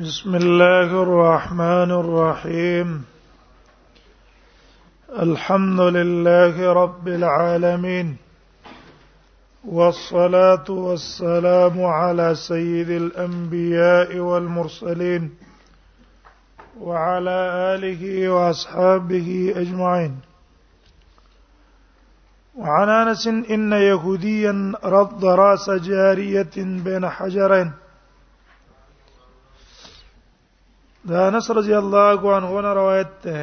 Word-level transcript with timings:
بسم 0.00 0.36
الله 0.36 1.02
الرحمن 1.02 1.90
الرحيم 1.90 3.02
الحمد 5.18 5.80
لله 5.80 6.72
رب 6.72 7.08
العالمين 7.08 8.16
والصلاه 9.68 10.64
والسلام 10.70 11.84
على 11.84 12.34
سيد 12.34 12.90
الانبياء 12.90 14.16
والمرسلين 14.16 15.30
وعلى 16.80 17.38
اله 17.74 18.28
واصحابه 18.32 19.52
اجمعين 19.56 20.16
وعن 22.56 22.88
انس 22.88 23.26
ان 23.26 23.72
يهوديا 23.72 24.72
رد 24.84 25.24
راس 25.24 25.70
جاريه 25.70 26.54
بين 26.56 27.08
حجرين 27.08 27.72
دا 31.08 31.20
انس 31.28 31.50
رضی 31.58 31.74
الله 31.74 32.20
عنه 32.36 32.60
نه 32.64 32.70
روایت 32.80 33.10
ده 33.24 33.36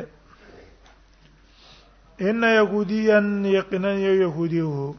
ان 2.22 2.44
يهوديا 2.44 3.20
يقينا 3.58 3.92
يهودي 3.94 4.62
هو 4.62 4.94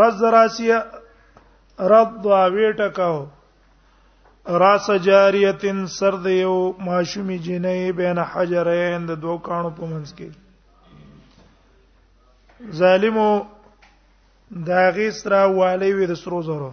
رز 0.00 0.20
راسیا 0.36 0.78
رد 1.80 2.26
واویټه 2.26 2.88
کاو 2.98 3.26
راس 4.64 4.86
جاریتن 5.04 5.80
سر 5.96 6.14
د 6.26 6.28
یو 6.36 6.56
ماشومی 6.86 7.38
جنې 7.38 7.92
بین 7.98 8.18
حجرین 8.32 9.00
د 9.08 9.10
دوه 9.26 9.36
کانو 9.48 9.70
په 9.80 9.84
منځ 9.92 10.08
کې 10.20 10.28
ظالمو 12.80 13.30
داغي 14.70 15.08
سره 15.20 15.40
والی 15.60 15.90
وي 15.92 16.04
د 16.06 16.12
سرو 16.22 16.40
زرو 16.48 16.72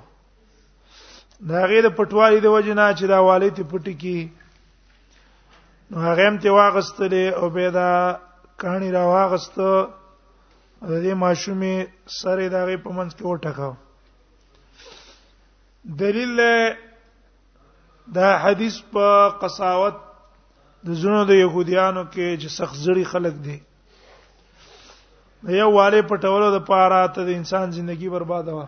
دا 1.50 1.62
غیر 1.68 1.88
پټوالي 1.98 2.40
د 2.42 2.48
وجنا 2.56 2.88
چې 2.98 3.06
دا 3.12 3.20
والي 3.28 3.50
ته 3.60 3.64
پټی 3.72 3.94
کی 4.02 4.18
نو 5.92 5.98
هغه 6.08 6.24
هم 6.28 6.36
ته 6.44 6.50
واغستلې 6.56 7.26
او 7.40 7.50
به 7.56 7.70
دا 7.78 7.88
کہانی 8.62 8.92
را 8.98 9.04
واغست 9.14 9.56
د 9.58 10.92
دې 11.04 11.14
ماشومې 11.24 11.78
سره 12.22 12.44
دا 12.58 12.62
غي 12.70 12.78
په 12.86 12.90
منځ 12.98 13.12
کې 13.18 13.26
وټکاو 13.32 13.76
دلیل 16.02 16.40
دا 18.18 18.30
حدیث 18.44 18.76
په 18.94 19.06
قساوت 19.42 19.98
د 20.86 20.96
زونو 21.02 21.26
د 21.26 21.32
يهوديانو 21.44 22.04
کې 22.14 22.28
چې 22.42 22.48
سخت 22.62 22.76
زړی 22.86 23.04
خلک 23.12 23.36
دي 23.46 23.58
یو 25.62 25.72
والي 25.74 26.02
پټولو 26.02 26.52
د 26.58 26.66
پاره 26.74 27.02
ته 27.16 27.26
د 27.26 27.30
انسان 27.38 27.72
ژوندۍ 27.72 28.10
برباده 28.18 28.54
وا 28.56 28.66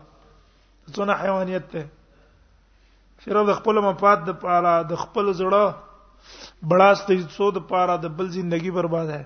څونه 0.95 1.13
حیوانیت 1.21 1.67
ته 1.73 1.85
صرف 3.25 3.43
د 3.47 3.51
خپل 3.59 3.75
مفاد 3.87 4.19
د 4.29 4.35
پاره 4.43 4.71
د 4.89 4.93
خپل 5.03 5.25
زړه 5.39 5.65
بڑاستې 6.71 7.15
سود 7.35 7.55
پاره 7.69 7.95
د 8.05 8.11
بل 8.17 8.27
ژوندۍ 8.35 8.71
برباد 8.77 9.07
ہے 9.17 9.23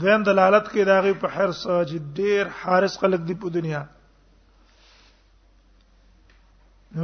دیم 0.00 0.20
دلالت 0.28 0.64
کوي 0.72 0.82
داغي 0.90 1.12
په 1.24 1.28
حرص 1.36 1.60
چې 1.66 1.96
ډیر 2.20 2.42
حارس 2.62 2.94
خلق 3.04 3.20
دی 3.28 3.36
په 3.44 3.48
دنیا 3.58 3.82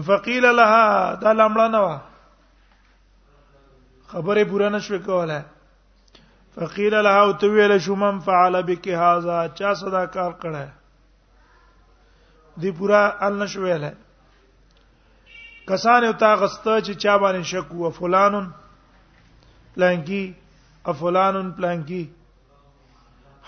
فقیل 0.08 0.44
لها 0.56 0.86
دا 1.26 1.32
لامړه 1.40 1.66
نه 1.76 1.80
وا 1.84 1.96
خبره 4.12 4.42
پوره 4.52 4.68
نشو 4.76 4.96
کوله 5.08 5.38
فقیل 6.58 6.94
لها 7.06 7.20
او 7.30 7.34
تو 7.42 7.46
ویل 7.56 7.72
شو 7.86 7.94
من 8.04 8.14
فعل 8.28 8.54
بك 8.72 8.86
هذا 9.06 9.38
چا 9.62 9.70
صدا 9.82 10.04
کار 10.04 10.32
کړه 10.44 10.64
دی 12.62 12.70
پورا 12.82 13.00
ال 13.28 13.34
نشو 13.42 13.60
ویله 13.64 13.92
کسان 15.70 16.04
او 16.04 16.12
تا 16.22 16.30
غسته 16.36 16.72
چې 16.86 16.92
چا 17.02 17.12
باندې 17.22 17.42
شک 17.50 17.68
وو 17.78 17.90
فلانن 17.98 18.46
پلانکی 19.74 20.22
افلانن 20.92 21.48
پلانکی 21.58 22.04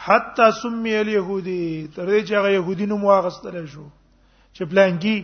حتا 0.05 0.47
سمي 0.61 0.93
اليهودي 1.01 1.63
تر 1.97 2.07
دې 2.07 2.27
چې 2.29 2.33
هغه 2.35 2.49
يهودي 2.55 2.87
نوم 2.93 3.03
واغستل 3.09 3.57
شو 3.73 3.87
چې 4.55 4.71
پلانکی 4.71 5.19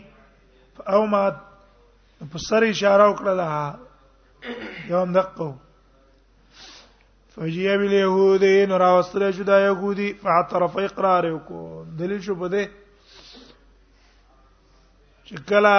او 0.96 1.02
ما 1.14 1.22
په 2.34 2.38
سر 2.48 2.62
اشاره 2.72 3.04
وکړه 3.12 3.32
دا 3.42 3.50
یو 4.90 5.02
دقه 5.16 5.48
فجیه 7.34 7.76
بالیهودی 7.80 8.56
نو 8.72 8.76
راوستل 8.84 9.22
شو 9.38 9.42
دا 9.54 9.58
يهودي 9.64 10.08
فاعترف 10.26 10.74
اقرار 10.84 11.24
وکړو 11.34 11.64
دلیل 12.04 12.22
شو 12.28 12.34
بده 12.44 12.64
چې 15.24 15.34
کله 15.52 15.74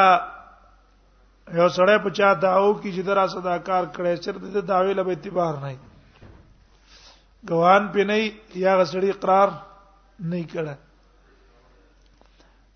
یو 1.58 1.68
سړی 1.78 1.98
په 2.04 2.10
چا 2.18 2.30
داو 2.44 2.68
کې 2.82 2.90
چې 2.96 3.02
درا 3.08 3.26
صداکار 3.34 3.84
کړي 3.96 4.14
چر 4.26 4.36
د 4.56 4.66
داوی 4.72 4.94
له 5.00 5.04
اعتبار 5.16 5.54
نه 5.64 5.72
غوان 7.50 7.84
پې 7.94 8.02
نه 8.10 8.18
یا 8.66 8.74
غسړي 8.80 9.10
اقرار 9.14 9.50
نه 10.30 10.40
کړه 10.54 10.76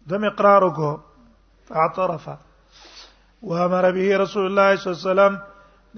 دم 0.09 0.23
اقرار 0.31 0.61
وکړو 0.65 0.93
اعترف 1.81 2.25
وامر 3.51 3.85
به 3.97 4.05
رسول 4.23 4.45
الله 4.49 4.67
صلی 4.81 4.89
الله 4.89 5.01
علیه 5.01 5.11
وسلم 5.11 5.33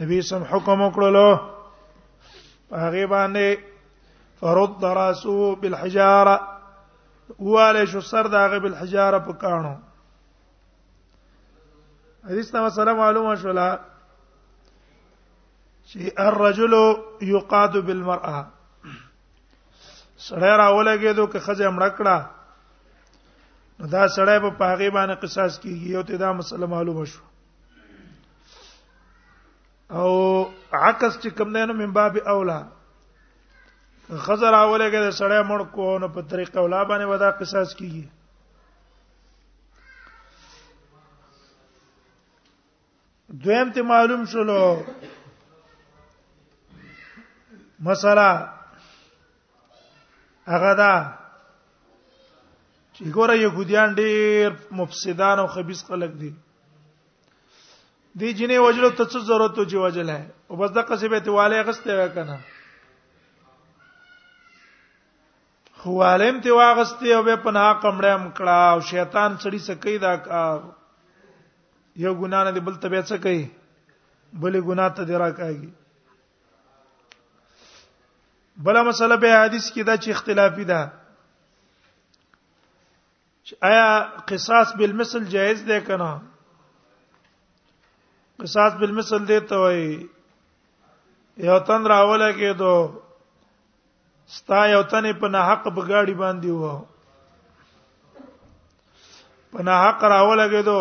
نبی 0.04 0.20
سم 0.32 0.42
حکم 0.52 0.80
وکړلو 0.88 1.30
هغه 2.84 3.06
باندې 3.14 3.48
فرد 4.40 4.84
راسه 5.02 5.50
بالحجاره 5.62 6.38
واله 7.52 7.86
شو 7.92 8.02
سر 8.12 8.26
داغه 8.40 8.58
بالحجاره 8.64 9.20
په 9.28 9.34
کانو 9.44 9.76
حدیث 12.30 12.54
نو 12.54 12.70
سره 12.76 12.94
معلومه 12.98 13.34
شولا 13.42 13.66
چې 15.90 16.12
الرجل 16.30 16.74
یقاد 17.36 17.76
بالمرأه 17.86 18.44
سړی 20.28 20.52
راولګېدو 20.62 21.26
که 21.34 21.40
خځه 21.48 21.70
مړکړه 21.78 22.18
نو 23.80 23.86
دا 23.92 24.08
سړی 24.16 24.40
په 24.44 24.50
پاغه 24.64 24.90
باندې 24.90 25.16
قصاص 25.26 25.60
کیږي 25.60 25.98
او 25.98 26.04
ته 26.10 26.18
دا 26.24 26.34
مسله 26.40 26.66
معلومه 26.74 27.06
شو 27.06 27.22
او 29.90 30.14
عکس 30.74 31.20
چې 31.22 31.28
کوم 31.42 31.50
نه 31.60 31.66
من 31.84 31.94
باب 32.00 32.18
اولا 32.36 32.60
خزر 34.10 34.54
اولګه 34.56 35.06
د 35.06 35.12
سړی 35.20 35.44
مړ 35.50 35.62
کو 35.78 35.94
نو 36.06 36.14
په 36.18 36.22
طریقه 36.34 36.60
اولا 36.60 36.84
باندې 36.84 37.06
ودا 37.14 37.30
قصاص 37.44 37.76
کیږي 37.78 38.06
دویم 43.44 43.70
ته 43.76 43.82
معلوم 43.82 44.26
شولو 44.32 44.60
مسله 47.88 48.28
هغه 50.54 50.72
دا 50.80 50.94
چې 52.96 53.04
ګوره 53.16 53.36
يهوديان 53.36 53.96
ډېر 54.02 54.48
مفسدان 54.80 55.38
او 55.40 55.48
خبيث 55.56 55.82
خلک 55.90 56.12
دي 56.20 56.32
دې 58.16 58.30
جنې 58.38 58.60
وجلو 58.66 58.90
ته 59.00 59.04
څه 59.12 59.20
ضرورت 59.32 59.56
و 59.60 59.64
چې 59.66 59.76
وجل 59.86 60.08
ہے 60.10 60.24
او 60.50 60.56
بس 60.62 60.70
د 60.78 60.80
قصبه 60.92 61.20
ته 61.28 61.32
والي 61.40 61.62
غسته 61.72 61.92
وکنه 62.04 62.36
خوالم 65.84 66.36
ته 66.48 66.52
واغسته 66.62 67.08
او 67.18 67.24
په 67.30 67.36
پناه 67.36 67.82
کمړم 67.82 68.32
کړه 68.38 68.58
او 68.74 68.80
شیطان 68.94 69.30
سړي 69.38 69.60
سکی 69.70 69.98
دا 70.08 70.14
کار 70.32 70.60
یو 72.04 72.12
ګنا 72.22 72.40
نه 72.46 72.52
دی 72.56 72.60
بل 72.68 72.76
ته 72.84 72.88
څه 73.10 73.16
کوي 73.24 73.42
بلې 74.42 74.60
ګنا 74.70 74.86
ته 74.96 75.02
دی 75.10 75.16
راکایي 75.22 75.62
بل 78.68 78.76
مسله 78.88 79.16
به 79.22 79.30
حدیث 79.44 79.66
کې 79.74 79.84
دا 79.90 79.96
چې 80.04 80.10
اختلافي 80.16 80.66
ده 80.72 80.82
آیا 83.70 83.88
قصاص 84.32 84.68
بالمثل 84.82 85.22
جائز 85.36 85.60
ده 85.70 85.78
کنه 85.90 86.12
قصاص 88.44 88.72
بالمثل 88.84 89.22
دی 89.32 89.40
ته 89.54 89.62
وای 89.64 89.88
یو 91.52 91.60
تن 91.72 91.82
راوله 91.94 92.30
کې 92.38 92.52
دو 92.64 92.76
ستا 94.38 94.60
یو 94.74 94.84
تن 94.92 95.04
په 95.24 95.28
نه 95.38 95.42
حق 95.52 95.64
بغاړي 95.80 96.16
باندې 96.26 96.50
وو 96.60 96.76
په 99.56 99.62
نه 99.64 99.74
حق 99.86 100.00
راوله 100.16 100.46
کې 100.52 100.62
دو 100.72 100.80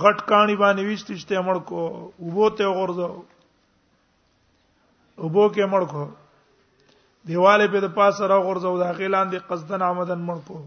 غټ 0.00 0.18
کانی 0.28 0.56
باندې 0.56 0.82
وشتشته 0.92 1.40
مړ 1.46 1.56
کو 1.68 1.80
وبو 2.26 2.48
ته 2.58 2.64
غورځو 2.76 3.08
وبو 5.24 5.44
کې 5.54 5.64
مړ 5.72 5.82
کو 5.92 6.04
دیواله 7.28 7.66
په 7.74 7.80
د 7.86 7.92
پاسه 7.98 8.26
را 8.32 8.36
غورځو 8.46 8.78
داخلان 8.82 9.30
دي 9.34 9.38
قصدن 9.50 9.82
آمدن 9.88 10.18
مړ 10.26 10.38
کو 10.46 10.66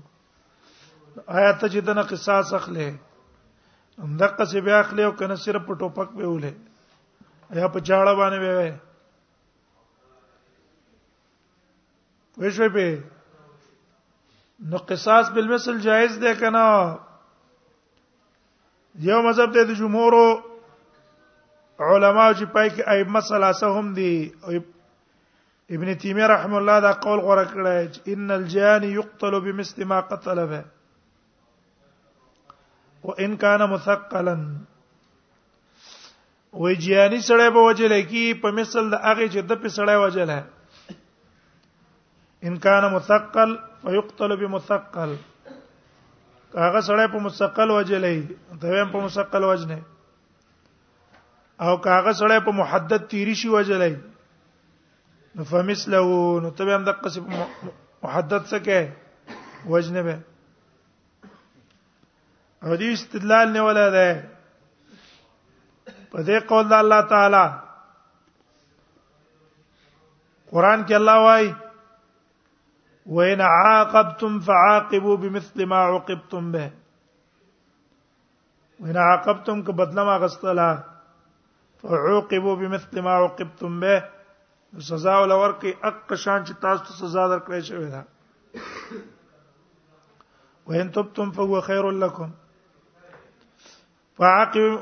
آیات 1.28 1.64
چې 1.74 1.80
دنه 1.88 2.02
قصاص 2.12 2.54
اخلې 2.54 2.96
اندقه 4.06 4.46
سی 4.46 4.62
بیا 4.70 4.80
اخلې 4.80 5.04
او 5.04 5.12
کنه 5.22 5.36
صرف 5.46 5.62
په 5.72 5.80
ټوپک 5.82 6.10
به 6.20 6.26
ولې 6.30 6.54
یا 7.58 7.68
په 7.68 7.80
جاړه 7.80 8.14
باندې 8.20 8.40
به 8.46 8.54
وې 8.58 8.72
وښوي 12.40 12.70
به 12.70 13.04
نو 14.72 14.78
قصاص 14.90 15.30
بالمثل 15.32 15.80
جائز 15.82 16.18
دی 16.22 16.34
کنه 16.46 16.66
یو 19.06 19.18
مذهب 19.22 19.52
ته 19.56 19.62
د 19.70 19.72
جمهور 19.80 20.14
علما 21.88 22.28
چې 22.38 22.46
پای 22.54 22.70
کې 22.76 22.82
ائمه 22.94 23.20
ثلاثه 23.30 23.68
هم 23.80 23.88
دي 23.98 24.14
ابن 25.78 25.92
تیمیه 26.04 26.28
رحم 26.32 26.54
الله 26.60 26.78
دا 26.86 26.92
قول 27.06 27.20
غوړه 27.26 27.46
کړی 27.52 27.82
ان 28.14 28.28
الجاني 28.38 28.90
يقتل 28.96 29.34
بمثل 29.46 29.78
ما 29.92 30.00
قتل 30.14 30.40
به 30.50 30.62
وان 33.08 33.32
كان 33.44 33.62
مثقلا 33.76 34.36
وې 36.60 36.74
جیانی 36.86 37.22
سړی 37.30 37.50
به 37.54 37.60
وجل 37.70 37.94
کی 38.14 38.26
په 38.44 38.50
مثل 38.62 38.84
د 38.96 38.98
هغه 39.08 39.26
چې 39.34 39.40
د 39.50 39.52
په 39.62 39.68
سړی 39.78 39.96
وجل 40.06 40.30
ان 42.50 42.56
كان 42.68 42.84
مثقل 42.98 43.50
فيقتل 43.84 44.32
بمثقل 44.42 45.12
هغه 46.64 46.80
سړی 46.88 47.04
په 47.14 47.20
مستقل 47.26 47.70
وجه 47.78 47.98
لې 48.06 48.16
ته 48.62 48.66
هم 48.82 48.88
په 48.94 48.98
مستقل 49.08 49.44
وجه 49.50 49.66
نه 49.72 49.80
او 51.64 51.78
کاغه 51.86 52.12
سړی 52.22 52.38
په 52.48 52.52
محدد 52.62 53.02
تیری 53.12 53.36
شي 53.42 53.50
وجه 53.56 53.78
لې 53.84 53.94
نو 55.36 55.42
فمثله 55.52 56.00
نو 56.46 56.50
ته 56.62 56.72
هم 56.78 56.84
د 56.88 56.90
قصب 57.04 57.24
محدد 58.06 58.42
سکه 58.54 58.80
وجنه 59.76 60.02
به 60.08 60.16
او 62.66 62.74
دې 62.82 62.90
استدلال 62.98 63.48
نه 63.56 63.62
ولا 63.70 63.88
ده 63.98 64.08
په 66.12 66.18
دې 66.28 66.38
قول 66.54 66.74
الله 66.80 67.02
تعالی 67.14 67.46
قران 70.52 70.86
کې 70.86 70.94
الله 71.02 71.18
وایي 71.28 71.50
وان 73.08 73.42
عاقبتم 73.42 74.40
فعاقبوا 74.46 75.16
بمثل 75.18 75.66
ما 75.66 75.76
عوقبتم 75.76 76.52
به 76.52 76.72
وان 78.80 78.98
عاقبتم 78.98 79.62
كبدل 79.64 80.02
ما 80.10 80.18
غستلا 80.24 80.84
فعوقبوا 81.84 82.56
بمثل 82.56 83.00
ما 83.02 83.10
عوقبتم 83.12 83.80
به 83.80 84.04
سزا 84.90 85.16
ول 85.20 85.32
ورکی 85.44 85.74
اق 85.92 86.14
شان 86.24 86.46
چ 86.46 86.52
تاسو 86.66 86.94
سزا 87.00 87.28
درکړې 87.34 87.62
شوې 87.70 87.90
ده 87.96 88.04
وان 90.70 90.92
تبتم 91.00 91.32
فهو 91.40 91.62
خير 91.72 91.90
لكم 92.04 92.36
فعاقبوا 94.18 94.78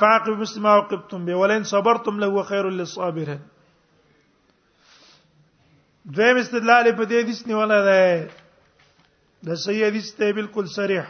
فعاقبوا 0.00 0.34
بمثل 0.36 0.60
ما 0.60 0.72
عوقبتم 0.78 1.24
به 1.24 1.34
ولئن 1.44 1.68
صبرتم 1.76 2.20
لهو 2.26 2.42
خير 2.52 2.68
للصابرين 2.70 3.40
دویم 6.10 6.36
استدلال 6.36 6.90
په 6.96 7.04
دې 7.10 7.18
حدیث 7.22 7.40
نیول 7.46 7.72
دی 7.88 8.26
د 9.48 9.58
صحیح 9.64 9.86
حدیث 9.86 10.14
ته 10.20 10.32
بالکل 10.38 10.66
صریح 10.76 11.02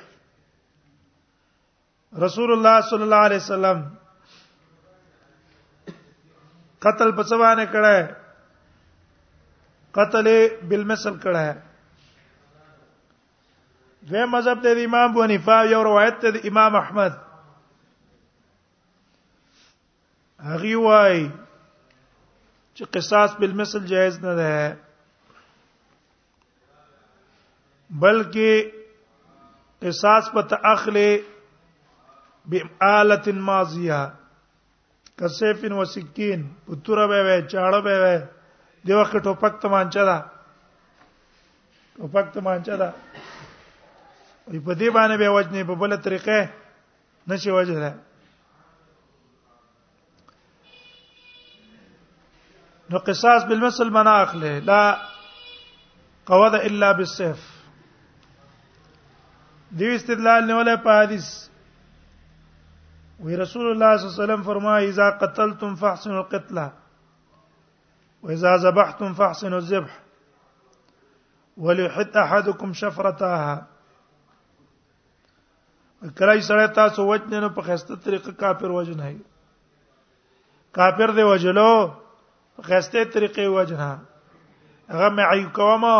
رسول 2.25 2.53
الله 2.53 2.81
صلی 2.91 3.03
الله 3.07 3.23
علیه 3.29 3.41
وسلم 3.45 3.79
قتل 6.87 7.11
په 7.21 7.25
څوانه 7.31 7.65
کړه 7.73 7.97
قتل 9.99 10.27
بالمثل 10.73 11.15
کړه 11.25 11.47
دویم 14.11 14.31
مذهب 14.39 14.59
د 14.67 14.83
امام 14.85 15.09
ابو 15.11 15.23
حنیفه 15.25 15.57
یو 15.73 15.83
روایت 15.89 16.17
د 16.37 16.45
امام 16.53 16.75
احمد 16.83 17.13
هغه 20.51 20.77
وایي 20.89 21.25
چې 22.77 22.83
قصاص 22.95 23.31
بالمثل 23.41 23.83
جائز 23.91 24.15
نه 24.25 24.33
ده 24.41 24.55
بلکې 28.03 28.53
قصاص 29.83 30.25
په 30.35 30.43
تأخل 30.55 30.97
بآلة 32.51 33.27
ماضيه 33.49 34.01
کسیف 35.21 35.59
و 35.81 35.85
سکین 35.95 36.41
پتور 36.67 36.99
به 37.11 37.19
وې 37.27 37.39
چاړه 37.51 37.81
به 37.89 37.95
وې 38.03 38.17
دی 38.87 38.93
وخت 39.01 39.15
ټوپک 39.27 39.55
تمانچا 39.65 40.03
دا 40.11 40.17
ټوپک 41.99 42.27
تمانچا 42.37 42.75
دا 42.85 42.89
په 44.65 44.73
دې 44.81 44.89
باندې 44.97 45.17
به 45.21 45.29
وجنې 45.37 45.63
په 45.73 45.83
بل 45.85 45.93
طریقې 46.09 46.41
نشي 47.35 47.53
وجره 47.59 47.91
نو 52.93 52.99
قصاص 52.99 53.45
بالمثل 53.49 53.91
مناخ 53.91 54.35
له 54.37 54.59
لا 54.59 54.99
قواد 56.27 56.55
الا 56.55 56.93
بالسيف 56.97 57.45
دی 59.81 59.95
استدلال 59.97 60.47
نه 60.47 60.57
ولا 60.57 60.75
په 60.77 60.99
حدیث 61.03 61.29
وی 63.21 63.37
رسول 63.37 63.71
الله 63.71 63.97
صلی 63.97 64.07
الله 64.07 64.15
علیه 64.15 64.25
وسلم 64.25 64.43
فرمایي 64.49 64.89
اذا 64.89 65.11
قتلتم 65.21 65.75
فاحسنوا 65.85 66.21
القتله 66.23 66.73
واذا 68.23 68.57
ذبحتم 68.67 69.15
فاحسنوا 69.23 69.59
الذبح 69.59 69.97
وليحد 71.59 72.17
احدكم 72.17 72.73
شفرتها 72.73 73.67
کله 76.19 76.41
سره 76.41 76.67
تاسو 76.67 77.07
وجنه 77.15 77.49
په 77.49 77.63
خسته 77.73 77.97
طریقه 77.97 78.33
کافر 78.33 78.71
وجنه 78.71 79.13
کافر 80.81 81.11
دی 81.21 81.29
وجلو 81.33 82.02
خسته 82.67 83.05
طریقې 83.13 83.47
وجنه 83.57 83.89
هغه 84.95 85.09
معي 85.19 85.45
کوما 85.59 85.97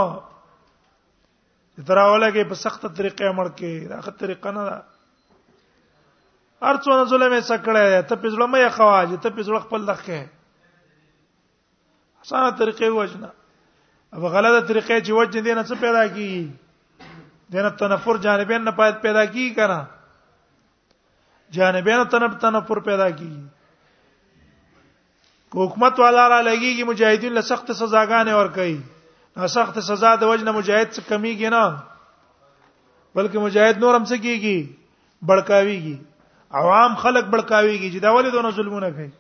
دراولګه 1.89 2.45
په 2.51 2.59
سخته 2.65 2.89
طریقې 2.99 3.31
مړ 3.37 3.47
کې 3.59 3.89
دا 3.93 3.97
خطر 4.07 4.17
طریقه 4.25 4.49
نه 4.57 4.63
ده 4.71 4.77
هر 6.67 6.77
څونه 6.85 7.03
ظلم 7.13 7.33
یې 7.37 7.49
سکړې 7.51 7.85
ته 8.11 8.15
په 8.25 8.29
ظلم 8.35 8.53
یې 8.63 8.69
خواج 8.79 9.09
ته 9.23 9.29
په 9.39 9.43
ظلم 9.49 9.61
خپل 9.69 9.81
لخه 9.93 10.21
اسانه 12.23 12.51
طریقې 12.59 12.89
وجنه 12.99 13.31
او 14.15 14.23
غلطه 14.35 14.67
طریقې 14.69 14.99
چې 15.07 15.13
وجه 15.19 15.41
دې 15.47 15.55
نه 15.59 15.63
څه 15.71 15.75
پیدا 15.87 16.05
کی 16.19 16.31
دنه 17.55 17.71
تنفر 17.81 18.17
جانبین 18.29 18.61
نه 18.69 18.73
پیدا 19.09 19.25
کی 19.35 19.47
کنه 19.59 19.79
جانبین 21.59 21.99
تنفر 22.45 22.79
پیدا 22.91 23.09
کی 23.19 23.33
حکومت 25.55 25.99
والا 26.01 26.27
را 26.29 26.41
لګيږي 26.41 26.85
مجاهدین 26.89 27.33
له 27.39 27.43
سخت 27.51 27.71
سزاګانې 27.81 28.35
ور 28.39 28.49
کوي 28.59 28.77
نو 29.37 29.47
سخت 29.57 29.79
سزا 29.89 30.13
د 30.21 30.23
وجنه 30.31 30.51
مجاهد 30.59 30.89
څخه 30.95 31.07
کمیږي 31.09 31.49
نه 31.55 31.65
بلکې 33.15 33.39
مجاهد 33.47 33.77
نور 33.85 33.95
هم 33.99 34.05
څه 34.11 34.17
کیږي 34.27 34.59
بڑکاویږي 35.31 35.97
عوام 36.61 36.93
خلق 37.03 37.25
بڑکاویږي 37.35 37.89
چې 37.93 37.99
دا 38.07 38.11
ولې 38.15 38.31
دونه 38.37 38.49
ظلمونه 38.61 38.89
کوي 38.99 39.11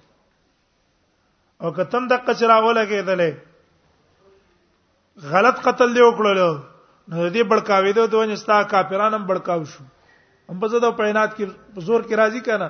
او 1.62 1.68
کتم 1.80 2.02
د 2.14 2.16
قصرا 2.28 2.56
ولګېدلې 2.60 3.32
غلط 5.34 5.56
قتل 5.68 5.88
دی 5.96 6.02
وکړلو 6.06 6.50
نو 7.08 7.28
دې 7.28 7.42
بڑکاوې 7.52 7.90
دوه 8.00 8.06
دوه 8.16 8.26
نستا 8.32 8.56
کافرانم 8.72 9.26
بڑکاو 9.30 9.62
شو 9.74 9.84
هم 10.50 10.56
په 10.64 10.68
زده 10.72 10.90
پاینات 11.02 11.30
کې 11.38 11.84
زور 11.90 12.00
کې 12.08 12.14
راضي 12.24 12.40
کنا 12.48 12.68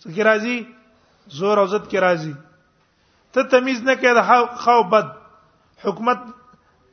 څه 0.00 0.08
کې 0.08 0.22
راضي 0.30 0.56
زور 1.28 1.58
او 1.60 1.66
زد 1.66 1.86
کې 1.90 1.98
راځي 2.00 2.34
ته 3.32 3.42
تمیز 3.50 3.82
نه 3.82 3.94
کوي 4.00 4.14
د 4.14 4.20
خو 4.64 4.82
بد 4.94 5.06
حکومت 5.84 6.18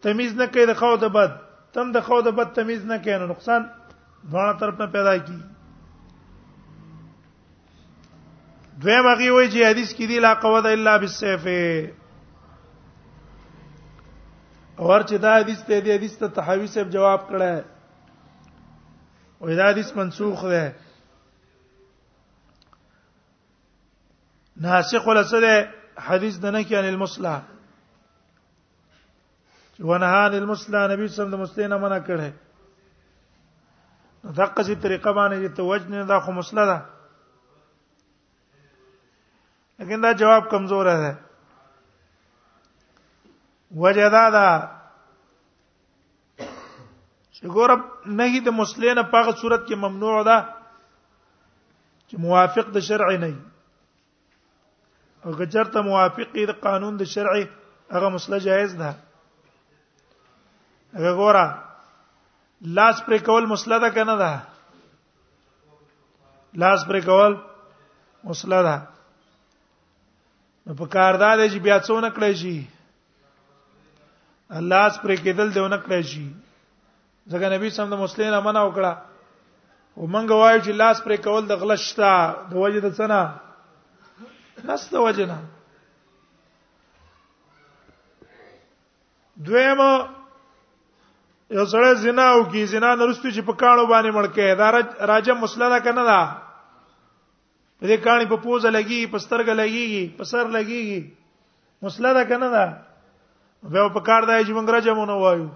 تمیز 0.04 0.36
نه 0.40 0.46
کوي 0.54 0.66
د 0.66 0.74
خو 0.80 0.96
د 1.02 1.06
بد 1.18 1.32
تم 1.74 1.92
د 1.92 1.98
خو 2.06 2.22
د 2.22 2.28
بد 2.38 2.50
تمیز 2.56 2.86
نه 2.86 2.98
کوي 3.04 3.18
نو 3.20 3.28
نقصان 3.34 3.62
دواړه 4.30 4.54
طرف 4.60 4.76
نه 4.82 4.88
پیدا 4.98 5.16
کی 5.26 5.38
دوی 8.82 9.00
مغي 9.08 9.30
وایي 9.36 9.50
چې 9.54 9.60
حدیث 9.72 9.92
کې 9.96 10.06
دی 10.10 10.20
لا 10.26 10.34
قوت 10.46 10.66
الا 10.66 10.98
بالسيف 11.02 11.44
اور 14.84 15.00
چې 15.08 15.16
دا 15.28 15.32
حدیث 15.40 15.60
ته 15.68 15.80
دی 15.84 15.92
حدیث 15.96 16.18
ته 16.18 16.28
تحاوی 16.40 16.68
صاحب 16.76 16.90
جواب 16.96 17.22
کړه 17.30 17.52
او 19.42 19.56
دا 19.60 19.66
حدیث 19.70 19.90
منسوخ 19.98 20.44
دی 20.54 20.66
ناسخ 24.58 25.08
ولا 25.08 25.24
سره 25.24 25.74
حدیث 25.98 26.38
د 26.40 26.46
نه 26.54 26.62
کې 26.64 26.76
ان 26.78 26.86
المصلح 26.94 27.36
ونهى 29.82 30.26
عن 30.26 30.34
المصلح 30.34 30.88
نبی 30.92 31.08
صلی 31.08 31.24
الله 31.26 31.28
علیه 31.28 31.36
وسلم 31.36 31.36
د 31.36 31.42
مستینه 31.42 31.78
منع 31.78 32.00
کړه 32.08 32.30
دغه 34.38 34.64
څه 34.66 34.76
طریقه 34.86 35.10
باندې 35.14 35.56
ته 35.58 35.64
وجنه 35.64 36.06
دا 36.06 36.20
خو 36.26 36.32
مصلح 36.32 36.66
ده 36.66 36.78
لیکن 39.80 40.02
دا 40.04 40.12
جواب 40.22 40.50
کمزور 40.52 40.86
ہے 40.86 41.14
وجدا 43.86 44.24
دا 44.30 44.48
چې 47.34 47.44
ګور 47.56 47.72
نه 48.06 48.42
د 48.46 48.50
مسلمان 48.62 49.04
په 49.04 49.32
صورت 49.42 49.66
کې 49.68 49.76
ممنوع 49.86 50.22
ده 50.30 50.46
چې 52.10 52.16
موافق 52.20 52.68
د 52.70 52.78
شرع 52.82 53.12
نه 53.18 53.28
وي 53.34 53.53
غجر 55.26 55.68
ته 55.74 55.82
موافق 55.82 56.36
د 56.36 56.52
قانون 56.64 56.98
د 56.98 57.04
شرعي 57.16 57.44
هغه 57.96 58.10
مسله 58.16 58.38
جایز 58.46 58.74
ده 58.80 58.94
هغه 60.98 61.14
ګورا 61.22 61.46
لاس 62.80 63.02
پر 63.06 63.18
کول 63.28 63.46
مسله 63.46 63.78
ده 63.80 63.90
کنه 63.98 64.16
ده 64.16 64.40
لاس 66.64 66.86
پر 66.88 67.00
کول 67.06 67.38
مسله 68.32 68.62
ده 68.70 68.76
نو 70.68 70.74
په 70.74 70.86
کاردار 70.98 71.38
دی 71.38 71.48
چې 71.50 71.60
بیا 71.68 71.80
څونه 71.80 72.10
کړی 72.20 72.34
شي 72.42 72.64
الله 74.50 74.86
اس 74.86 75.02
پر 75.02 75.16
کېدل 75.16 75.54
دیونه 75.54 75.78
کړی 75.78 76.02
شي 76.12 76.28
ځکه 77.28 77.50
نبی 77.50 77.70
صلی 77.70 77.84
الله 77.84 77.96
علیه 77.96 77.98
وسلم 77.98 77.98
د 77.98 78.04
مسلمان 78.04 78.38
امنه 78.38 78.62
وکړه 78.66 78.94
او 79.98 80.08
مونږ 80.08 80.30
وایو 80.32 80.62
چې 80.66 80.72
لاس 80.84 81.04
پر 81.08 81.16
کول 81.24 81.48
د 81.48 81.60
غلشتا 81.64 82.12
د 82.52 82.56
وجه 82.56 82.86
د 82.86 82.96
څنګه 82.96 83.43
نس 84.64 84.86
د 84.92 84.96
وجنه 85.06 85.38
دویم 89.48 89.80
یو 91.58 91.66
سره 91.72 91.94
زنا 92.04 92.26
او 92.36 92.44
کی 92.54 92.66
زنا 92.74 92.94
نرستو 93.02 93.30
چې 93.30 93.42
په 93.50 93.54
کانو 93.64 93.86
باندې 93.86 94.12
مړکه 94.12 94.56
دا 94.62 94.72
راجه 95.14 95.34
مسلنه 95.44 95.80
کنه 95.88 96.04
دا 96.12 96.22
دې 97.82 97.98
کانی 98.06 98.26
په 98.34 98.38
پوزه 98.46 98.70
لګي 98.70 99.06
په 99.16 99.24
سترګه 99.26 99.60
لګيږي 99.62 100.18
په 100.20 100.24
سر 100.34 100.46
لګيږي 100.46 101.14
مسلنه 101.82 102.24
کنه 102.24 102.50
دا 102.50 102.74
به 103.74 103.90
په 103.98 104.10
کار 104.12 104.24
دی 104.30 104.40
چې 104.46 104.52
موږ 104.52 104.70
راجمونه 104.70 105.14
وایو 105.24 105.48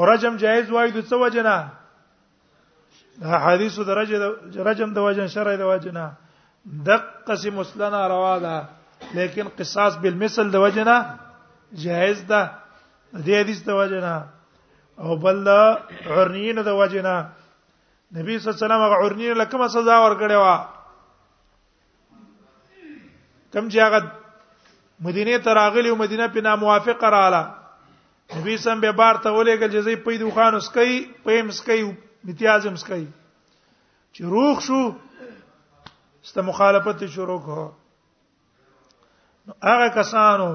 ورجم 0.00 0.36
جایز 0.42 0.68
وایو 0.70 0.92
د 0.98 1.06
څه 1.08 1.16
وجنه 1.16 1.68
دا 3.22 3.38
حدیثو 3.44 3.84
درجه 3.92 4.36
رجم 4.68 4.92
د 4.98 5.08
وجن 5.08 5.26
شرع 5.32 5.56
د 5.62 5.70
وجنه 5.70 6.04
دقه 6.66 7.34
سي 7.34 7.50
مسلنه 7.50 8.06
روا 8.06 8.38
ده 8.38 8.66
لیکن 9.14 9.48
قصاص 9.58 9.96
بالمثل 9.96 10.50
د 10.50 10.56
وجنا 10.56 10.96
جائز 11.84 12.20
ده 12.30 12.40
د 13.14 13.18
دې 13.24 13.34
حدیث 13.42 13.62
د 13.64 13.70
وجنا 13.78 14.14
او 15.00 15.16
بل 15.16 15.48
عرنین 16.06 16.58
د 16.64 16.68
وجنا 16.80 17.14
نبی 18.18 18.38
صلی 18.38 18.50
الله 18.50 18.54
علیه 18.56 18.64
وسلم 18.64 18.82
هغه 18.86 18.96
عرنین 19.06 19.32
له 19.38 19.44
کومه 19.54 19.68
سزا 19.74 19.96
ورکړې 20.04 20.36
و 20.38 20.46
کم 23.52 23.64
چې 23.72 23.78
هغه 23.86 24.00
مدینه 25.08 25.38
ته 25.44 25.50
راغلی 25.60 25.88
او 25.90 25.96
مدینه 26.04 26.26
په 26.36 26.40
ناموافقه 26.48 27.08
رااله 27.08 27.42
نبی 28.40 28.56
سم 28.56 28.80
به 28.82 28.92
بار 28.98 29.14
ته 29.24 29.28
ولېګل 29.28 29.70
چې 29.74 29.78
زی 29.78 29.94
پیدو 30.08 30.30
خان 30.36 30.54
اسکی 30.54 31.06
پیم 31.24 31.48
اسکی 31.54 31.80
امتیاز 32.24 32.66
امسکی 32.66 33.06
چې 34.14 34.20
روخ 34.36 34.60
شو 34.66 34.82
ست 36.24 36.38
مخالفت 36.38 37.04
شروع 37.14 37.38
کو 37.44 37.60
نو 39.46 39.54
هغه 39.68 39.88
کسانو 39.94 40.48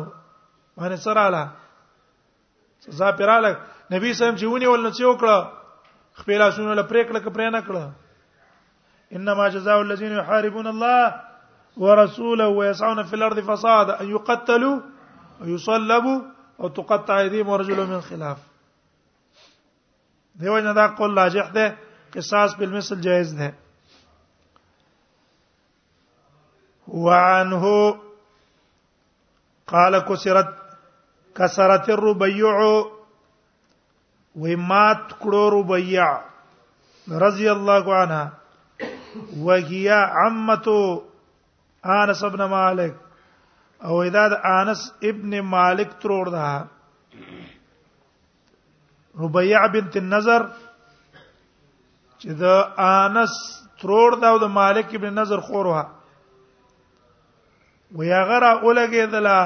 باندې 0.77 0.95
سره 1.05 1.23
اله 1.29 1.49
سزا 2.85 3.09
پیراله 3.21 3.51
نبی 3.93 4.13
صاحب 4.19 4.37
چې 4.37 4.45
ونی 4.53 4.65
ول 4.71 4.85
نڅیو 4.87 5.11
کړه 5.23 6.21
خپل 6.21 6.41
اسونه 6.45 6.75
ل 6.75 6.81
پرې 6.91 7.09
کړه 7.09 7.25
کپرې 7.25 7.51
نه 7.55 7.61
کړه 7.67 9.17
انما 9.19 9.47
جزاء 9.57 9.77
الذين 9.81 10.15
يحاربون 10.19 10.67
الله 10.73 11.83
ورسوله 11.85 12.47
ويسعون 12.53 13.03
في 13.11 13.15
الارض 13.19 13.39
فسادا 13.51 13.99
ان 14.05 14.09
يقتلوا 14.15 14.79
ويصلبوا 15.43 16.17
او 16.59 16.67
تقطع 16.81 17.19
ايديهم 17.19 17.49
ورجلهم 17.55 17.89
من 17.97 18.01
خلاف 18.01 18.47
دیو 20.41 20.57
نه 20.59 20.73
دا 20.81 20.87
قول 21.01 21.15
لاجح 21.19 21.49
ده 21.49 21.77
قصاص 22.15 22.55
بالمثل 22.57 23.01
جائز 23.11 23.35
ده 23.41 23.53
وعنه 26.87 27.97
قال 29.67 29.99
كسرت 29.99 30.53
كسرت 31.35 31.89
الربيع 31.89 32.83
ومات 34.35 35.11
كرو 35.19 35.47
ربيع 35.49 36.21
رضي 37.11 37.51
الله 37.51 37.95
عنها 37.95 38.31
وهي 39.37 39.89
عمته 39.91 41.03
انس 41.85 42.23
بن 42.25 42.43
مالك 42.43 42.95
او 43.83 44.03
اذا 44.03 44.41
انس 44.61 44.93
ابن 45.03 45.41
مالك 45.41 45.93
ترور 46.01 46.29
ده 46.29 46.67
ربيع 49.19 49.65
بنت 49.67 49.97
النظر 49.97 50.47
چې 52.23 52.27
د 52.27 52.43
انس 52.79 53.33
ترور 53.81 54.13
ده 54.15 54.29
او 54.29 54.37
د 54.37 54.43
مالک 54.59 54.95
ابن 54.95 55.13
نظر 55.21 55.39
خورها 55.41 55.96
ویا 57.95 58.23
غرا 58.27 58.51
اولګېدلا 58.63 59.39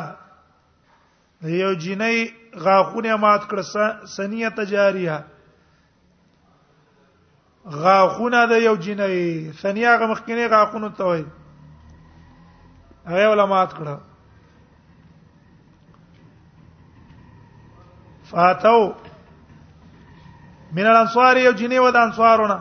یو 1.44 1.72
جنې 1.84 2.18
غاخونه 2.66 3.16
مات 3.24 3.42
کړ 3.50 3.58
سنیه 4.18 4.50
تجاریه 4.60 5.18
غاخونه 7.82 8.40
د 8.52 8.54
یو 8.68 8.76
جنې 8.86 9.52
ثنیه 9.62 9.92
غ 10.00 10.02
مخکینه 10.12 10.48
غاخونه 10.54 10.90
ته 10.98 11.04
وای 11.06 11.24
هغه 13.10 13.30
ولا 13.32 13.46
مات 13.46 13.72
کړ 13.78 13.86
فاتو 18.30 18.82
من 20.78 20.86
الانصار 20.90 21.38
یو 21.38 21.52
جنې 21.60 21.80
و 21.80 21.92
د 21.92 21.96
انصارونه 21.98 22.58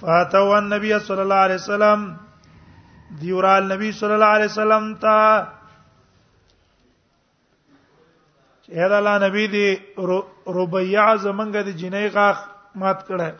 فاتو 0.00 0.48
النبي 0.58 0.98
صلى 0.98 1.22
الله 1.22 1.40
عليه 1.46 1.54
وسلم 1.62 2.16
دیورال 3.20 3.72
نبی 3.72 3.90
صلی 3.98 4.12
الله 4.12 4.32
علیه 4.38 4.50
وسلم 4.50 4.84
تا 5.02 5.16
چې 8.66 8.88
دا 8.90 8.96
الله 8.98 9.18
نبی 9.28 9.46
دی 9.48 9.66
ربیع 10.46 11.06
زمنګ 11.16 11.62
دی 11.64 11.72
جنې 11.72 12.12
غاخ 12.14 12.38
مات 12.74 13.00
کړه 13.08 13.32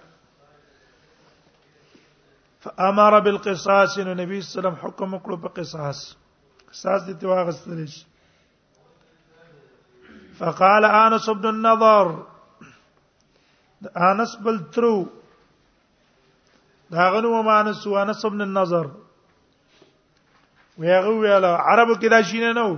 فامر 2.67 3.21
بالقصاص 3.21 3.97
نو 4.09 4.15
نبی 4.21 4.41
صلی 4.41 4.43
الله 4.43 4.61
علیه 4.61 4.61
وسلم 4.61 4.77
حکم 4.85 5.11
وکړو 5.15 5.43
په 5.43 5.49
قصاص 5.61 5.99
قصاص 6.73 7.03
دی 7.07 7.15
ته 7.23 7.27
واغستل 7.29 7.87
شي 7.95 8.05
فقال 10.39 10.85
انس 10.85 11.29
بن 11.29 11.49
النضر 11.49 12.15
انس 14.11 14.37
بل 14.45 14.59
ترو 14.77 14.95
دا 16.95 17.09
غنو 17.17 17.43
مانس 17.49 17.87
انس 17.87 18.25
بن 18.27 18.41
النضر 18.41 18.87
ویغه 20.79 21.09
ویاله 21.11 21.51
عربو 21.71 21.95
کې 22.01 22.09
دا 22.15 22.21
شینه 22.31 22.51
نه 22.59 22.65
و 22.71 22.75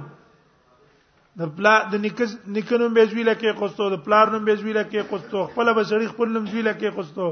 د 1.41 1.53
پلا 1.57 1.73
د 1.93 2.03
نکس 2.05 2.31
نکنو 2.57 2.89
بیزوی 2.99 3.23
لکه 3.29 3.53
قصتو 3.61 3.89
د 3.95 4.05
پلار 4.05 4.27
نوم 4.35 4.45
بیزوی 4.45 4.73
لکه 4.73 5.03
قصتو 5.11 5.39
خپل 5.53 5.73
بشری 5.79 6.07
خپل 6.13 6.29
نوم 6.33 6.45
بیزوی 6.45 6.63
لکه 6.69 6.91
قصتو 6.97 7.27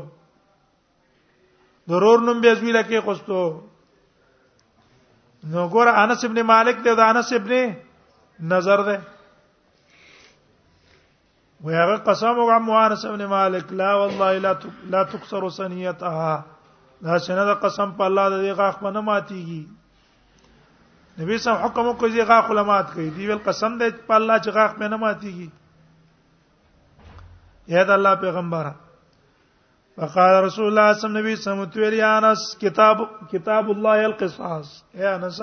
ضرور 1.93 2.19
نوم 2.29 2.41
بیزوی 2.45 2.73
لکه 2.79 3.01
قصتو 3.07 3.41
نو 5.55 5.67
ګور 5.77 5.87
انس 5.93 6.25
ابن 6.29 6.41
مالک 6.53 6.77
دی 6.85 6.95
دا 7.01 7.05
انس 7.13 7.33
ابن 7.39 7.53
نظر 8.55 8.81
دی 8.89 8.97
ویغه 11.69 11.97
قسم 12.09 12.35
وګه 12.39 12.59
مو 12.67 12.77
انس 12.87 13.05
ابن 13.13 13.25
مالک 13.37 13.73
لا 13.83 13.95
والله 14.01 14.33
لا 14.49 14.53
لا 14.97 15.03
تكسر 15.15 15.49
سنیتها 15.61 16.43
دا 17.03 17.19
څنګه 17.27 17.55
قسم 17.65 17.93
په 17.93 18.07
الله 18.07 18.29
د 18.29 18.45
دې 18.45 18.59
غاخ 18.61 18.79
په 18.85 18.91
نه 18.99 19.01
ماتيږي 19.01 19.63
نبی 21.21 21.37
صاحب 21.39 21.65
حکم 21.65 21.93
کو 21.99 22.09
زی 22.15 22.23
غاخ 22.29 22.47
علمات 22.51 22.87
کوي 22.93 23.09
دی 23.17 23.25
ول 23.29 23.39
قسم 23.45 23.73
دې 23.81 23.89
په 24.07 24.15
الله 24.21 24.37
چې 24.45 24.51
غاخ 24.57 24.71
په 24.79 24.87
نه 24.95 24.99
ماتيږي 25.03 25.49
یا 27.75 27.83
د 27.91 27.93
الله 27.97 28.15
پیغمبر 28.25 28.65
وقال 30.03 30.33
رسول 30.45 30.67
الله 30.67 30.93
صلی 30.93 30.93
الله 31.09 31.25
علیه 31.27 31.39
وسلم 31.41 31.63
تو 31.75 31.79
ویل 31.81 31.97
انس 32.07 32.43
کتاب 32.63 32.97
کتاب 33.33 33.65
الله 33.75 33.95
القصاص 34.11 34.71
یا 35.03 35.13
انس 35.19 35.39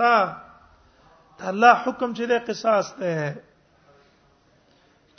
الله 1.49 1.71
حکم 1.85 2.09
چې 2.17 2.23
دې 2.31 2.39
قصاص 2.49 2.91
ته 2.97 3.21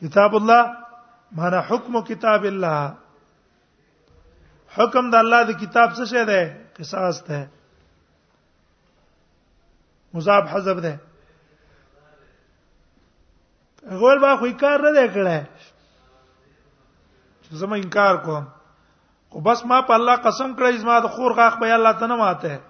کتاب 0.03 0.31
الله 0.41 0.63
معنا 1.41 1.61
حکم 1.71 1.97
کتاب 2.13 2.45
الله 2.53 2.83
حکم 4.79 5.05
د 5.17 5.19
الله 5.27 5.41
د 5.55 5.57
کتاب 5.65 5.89
څه 5.97 6.05
شه 6.15 6.23
ده 6.35 6.41
قصاص 6.79 7.17
ده 7.33 7.41
مضاف 10.15 10.45
حذف 10.49 10.77
ده 10.79 11.01
غول 13.89 14.19
با 14.21 14.37
خو 14.37 14.45
انکار 14.45 14.81
نه 14.81 14.93
دی 15.09 15.13
کړی 15.15 15.49
زما 17.51 17.75
انکار 17.77 18.17
کوم 18.23 18.45
خو 19.31 19.41
بس 19.41 19.65
ما 19.65 19.83
په 19.83 19.93
الله 19.93 20.17
قسم 20.17 20.51
کړی 20.59 20.77
زما 20.81 20.99
د 21.01 21.07
خور 21.07 21.33
غاخ 21.37 21.55
به 21.61 21.73
الله 21.75 21.93
ته 22.01 22.07
نه 22.07 22.17
ماته 22.17 22.61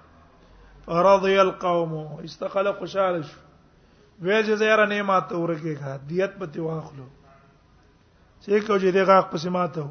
رضی 1.06 1.38
القوم 1.38 1.92
استقل 2.24 2.72
خوشاله 2.72 3.22
شو 3.22 3.38
ویجه 4.20 4.56
زیره 4.56 4.86
نه 4.86 5.02
ماته 5.02 5.34
ورکه 5.36 5.74
کا 5.74 5.96
دیت 5.96 6.38
پتی 6.38 6.60
واخلو 6.60 7.06
چې 8.44 8.66
کو 8.66 8.78
چې 8.78 8.86
دغه 8.86 9.04
غاخ 9.04 9.26
پسې 9.32 9.46
ماته 9.48 9.86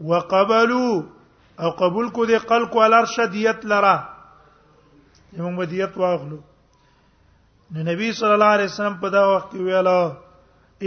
وقبلوا 0.00 1.02
او 1.60 1.70
قبول 1.80 2.08
کو 2.16 2.24
دې 2.30 2.38
قلق 2.50 2.72
والارشد 2.76 3.30
دیت 3.32 3.64
لرا 3.72 3.96
موږ 5.38 5.54
به 5.58 5.64
دیت 5.72 5.92
واغلو 5.98 6.38
نو 7.76 7.84
نبی 7.88 8.08
صلی 8.18 8.34
الله 8.38 8.50
علیه 8.56 8.70
وسلم 8.72 8.96
په 9.04 9.08
دا 9.14 9.22
وخت 9.32 9.48
کې 9.50 9.60
ویلا 9.66 10.02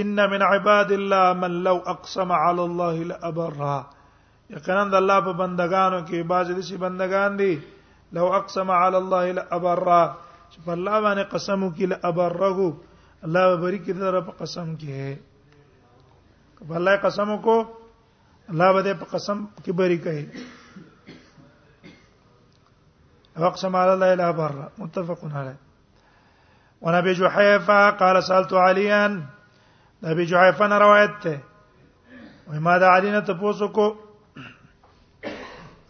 ان 0.04 0.16
من 0.34 0.42
عباد 0.54 0.92
الله 0.98 1.34
من 1.44 1.52
لو 1.68 1.76
اقسم 1.94 2.32
على 2.42 2.62
الله 2.68 3.04
لابرا 3.14 3.78
یقینا 4.58 4.84
د 4.92 5.00
الله 5.02 5.20
په 5.30 5.34
بندگانو 5.42 6.00
کې 6.08 6.20
بعض 6.34 6.48
دي 6.56 6.60
چې 6.70 6.76
بندگان 6.86 7.38
دي 7.42 7.50
لو 8.20 8.26
اقسم 8.42 8.72
على 8.82 8.98
الله 8.98 9.32
لابرا 9.40 10.04
چې 10.52 10.58
په 10.70 10.78
الله 10.78 10.98
باندې 11.06 11.32
قسم 11.34 11.60
وکي 11.70 11.86
لابرغو 11.96 12.70
الله 13.28 13.44
به 13.56 13.58
بری 13.66 13.80
کې 13.86 13.94
دره 14.06 14.22
په 14.30 14.34
قسم 14.46 14.68
کې 14.86 16.70
په 16.70 16.76
الله 16.84 16.96
قسم 17.10 17.28
وکړو 17.36 17.60
الله 18.56 18.72
به 18.78 18.94
په 19.04 19.14
قسم 19.18 19.38
کې 19.64 19.72
بری 19.84 19.98
کوي 20.08 20.26
واقسم 23.40 23.76
على 23.76 23.94
الله 23.94 24.14
لا 24.14 24.32
بر 24.32 24.70
متفق 24.78 25.20
عليه 25.34 25.56
ونبي 26.82 27.00
ابي 27.00 27.14
جحيفه 27.14 27.90
قال 27.90 28.24
سالت 28.24 28.54
عليا 28.54 29.08
نبي 30.04 30.26
جحيفه 30.26 30.68
نے 30.68 31.36
وما 32.48 32.78
دا 32.78 32.88
علينا 32.98 33.20
تفوسكو 33.20 33.52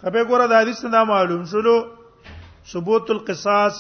تاسو 0.02 0.12
کو 0.12 0.26
ګوره 0.26 0.48
د 0.50 0.54
حدیث 0.62 0.84
نه 0.86 1.04
معلوم 1.04 1.46
شلو 1.46 1.76
ثبوت 2.72 3.10
القصاص 3.12 3.76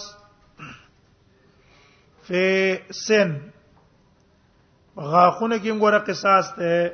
في 2.23 2.43
سن 2.91 3.38
غاخونه 4.97 5.57
کې 5.57 5.71
ګوره 5.81 5.97
قصاص 6.07 6.55
ته 6.55 6.91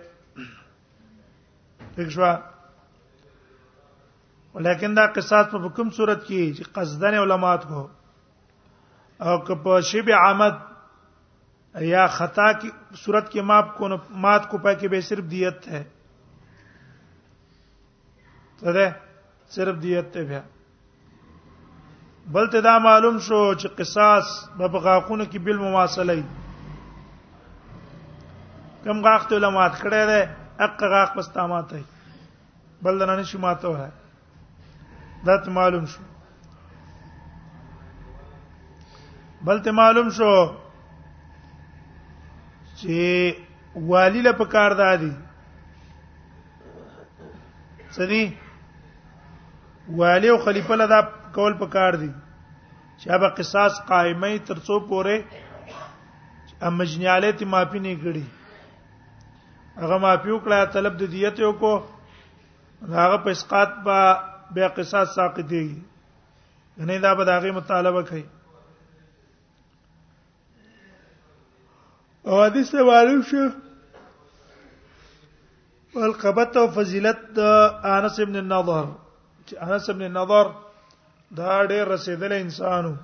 دښوا 1.98 2.55
ولیکن 4.56 4.94
دا 4.98 5.06
قصاص 5.16 5.46
په 5.52 5.70
کوم 5.78 5.90
صورت 5.96 6.22
کې 6.28 6.54
چې 6.58 6.64
قصدن 6.76 7.16
علماات 7.22 7.64
کو 7.70 7.80
او 9.28 9.34
که 9.48 9.56
په 9.64 9.80
شبع 9.88 10.20
عمد 10.28 10.62
یا 11.88 12.06
خطا 12.18 12.46
کی 12.62 12.70
صورت 13.02 13.26
کې 13.34 13.42
ماپ 13.50 13.76
کو 13.78 13.86
مات 14.26 14.48
کو 14.52 14.58
پای 14.66 14.76
کې 14.80 14.88
به 14.94 15.02
صرف 15.08 15.26
دیت 15.34 15.68
ہے 15.74 15.82
تره 18.62 18.86
صرف 19.58 19.82
دیت 19.88 20.08
ته 20.14 20.24
بیا 20.32 20.40
بلته 22.40 22.62
دا 22.70 22.78
معلوم 22.88 23.20
شو 23.28 23.42
چې 23.60 23.68
قصاص 23.82 24.32
په 24.64 24.84
غاقونو 24.88 25.26
کې 25.32 25.40
بل 25.48 25.58
مواصله 25.66 26.18
کم 28.88 29.04
غاخت 29.10 29.34
علماء 29.42 29.68
کړه 29.76 30.10
ده 30.14 30.66
اق 30.70 30.88
غاخ 30.98 31.14
پستامات 31.20 31.78
ہے 31.80 31.84
بل 32.88 33.04
نه 33.06 33.20
نشي 33.24 33.44
ماته 33.50 33.76
ہے 33.84 33.92
دا 35.26 35.36
ته 35.44 35.52
معلوم 35.54 35.86
شو 35.94 36.02
بل 39.50 39.62
ته 39.68 39.72
معلوم 39.78 40.10
شو 40.18 40.32
چې 42.82 43.86
والی 43.92 44.22
له 44.28 44.34
پکار 44.42 44.76
دادي 44.82 45.10
سدي 47.98 48.20
والی 50.02 50.30
او 50.36 50.38
خلیفہ 50.46 50.78
له 50.84 50.88
دا 50.94 51.02
کول 51.40 51.58
پکار 51.64 51.98
دي 52.04 52.10
چې 52.12 53.16
هغه 53.16 53.32
قصاص 53.42 53.82
قائمه 53.94 54.32
ترڅو 54.52 54.80
پوره 54.94 55.18
ا 55.80 56.70
مجنیاله 56.84 57.32
تی 57.42 57.50
معافي 57.56 57.84
نه 57.88 57.96
کړي 58.06 59.82
هغه 59.86 60.00
معافي 60.06 60.32
وکړه 60.38 60.78
طلب 60.80 61.02
د 61.04 61.12
دیت 61.18 61.44
یو 61.48 61.52
کو 61.66 61.74
هغه 61.82 63.26
په 63.28 63.38
اسقات 63.40 63.76
په 63.92 64.08
به 64.56 64.68
قصاص 64.68 65.16
ساقط 65.16 65.40
دی 65.40 65.84
يعني 66.78 66.92
غنی 66.94 67.00
دا 67.00 67.14
به 67.16 67.26
داغه 67.26 67.52
مطالبه 67.52 68.04
کوي 68.04 68.26
او 72.30 72.44
حدیث 72.46 72.70
ته 72.72 72.82
معلوم 72.84 73.22
شو 73.30 73.50
والقبت 75.96 76.58
او 76.58 76.68
فضیلت 76.78 77.22
انس 77.96 78.18
ابن 78.20 78.36
النضر 78.44 78.86
چې 79.48 79.54
انس 79.64 79.90
ابن 79.90 80.02
النضر 80.02 80.46
دا 81.36 81.68
ډېر 81.68 81.86
رسیدل 81.94 82.34
انسانو 82.34 82.96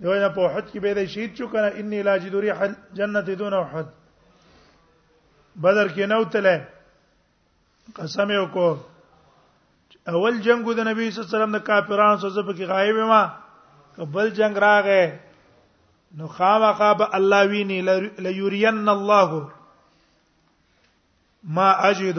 دوی 0.00 0.18
نه 0.20 0.28
په 0.28 0.48
حد 0.48 0.66
کې 0.72 0.78
به 0.80 0.94
د 0.94 1.04
شهید 1.04 1.36
شو 1.38 1.46
کنه 1.50 1.68
انی 1.80 2.02
لا 2.02 2.18
جدوری 2.18 2.50
حل 2.50 2.72
جنت 2.94 3.26
دون 3.30 3.54
احد 3.54 3.86
بدر 5.62 5.88
کې 5.88 5.98
نو 5.98 6.24
تله 6.24 6.64
قسم 7.96 8.30
یو 8.30 8.46
کو 8.46 8.68
اول 10.08 10.40
جنگو 10.42 10.72
د 10.72 10.80
نبی 10.88 11.10
صلی 11.10 11.22
الله 11.22 11.36
علیه 11.36 11.36
وسلم 11.38 11.56
د 11.56 11.64
کافرانو 11.66 12.18
سره 12.20 12.42
په 12.46 12.52
کې 12.56 12.64
غایب 12.68 12.96
ما 13.12 13.22
قبل 13.96 14.28
جنگ 14.38 14.56
راغې 14.56 15.10
نو 16.16 16.26
خامخا 16.36 16.92
به 16.98 17.06
الله 17.18 17.46
ویني 17.50 17.80
ليرين 18.26 18.88
الله 18.88 19.42
ما 21.54 21.68
اجد 21.90 22.18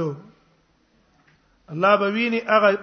الله 1.71 1.95
به 1.97 2.07
ویني 2.09 2.39
هغه 2.47 2.77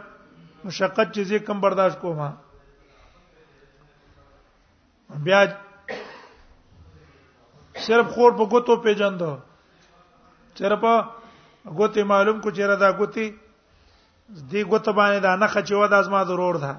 مشقت 0.64 1.14
چې 1.14 1.38
کم 1.46 1.60
برداشت 1.60 2.00
کوما 2.00 2.30
بیا 5.24 5.44
صرف 7.86 8.06
خور 8.14 8.32
په 8.38 8.44
ګوتو 8.46 8.76
پیجن 8.82 9.18
دو 9.18 9.36
صرف 10.54 10.84
ګوتې 11.64 12.02
معلوم 12.02 12.40
کو 12.40 12.50
چیرې 12.50 12.76
دا 12.80 12.90
ګوتې 12.92 13.32
دې 14.28 14.62
ګوت 14.68 14.88
باندې 14.88 15.18
دا 15.20 15.36
نه 15.36 15.46
خچې 15.52 15.74
ودا 15.76 15.98
از 15.98 16.08
ما 16.08 16.24
ضرور 16.24 16.54
ده 16.60 16.70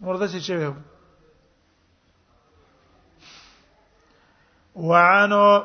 مرده 0.00 0.26
شي 0.26 0.56
وو 0.56 0.74
وعنو 4.74 5.62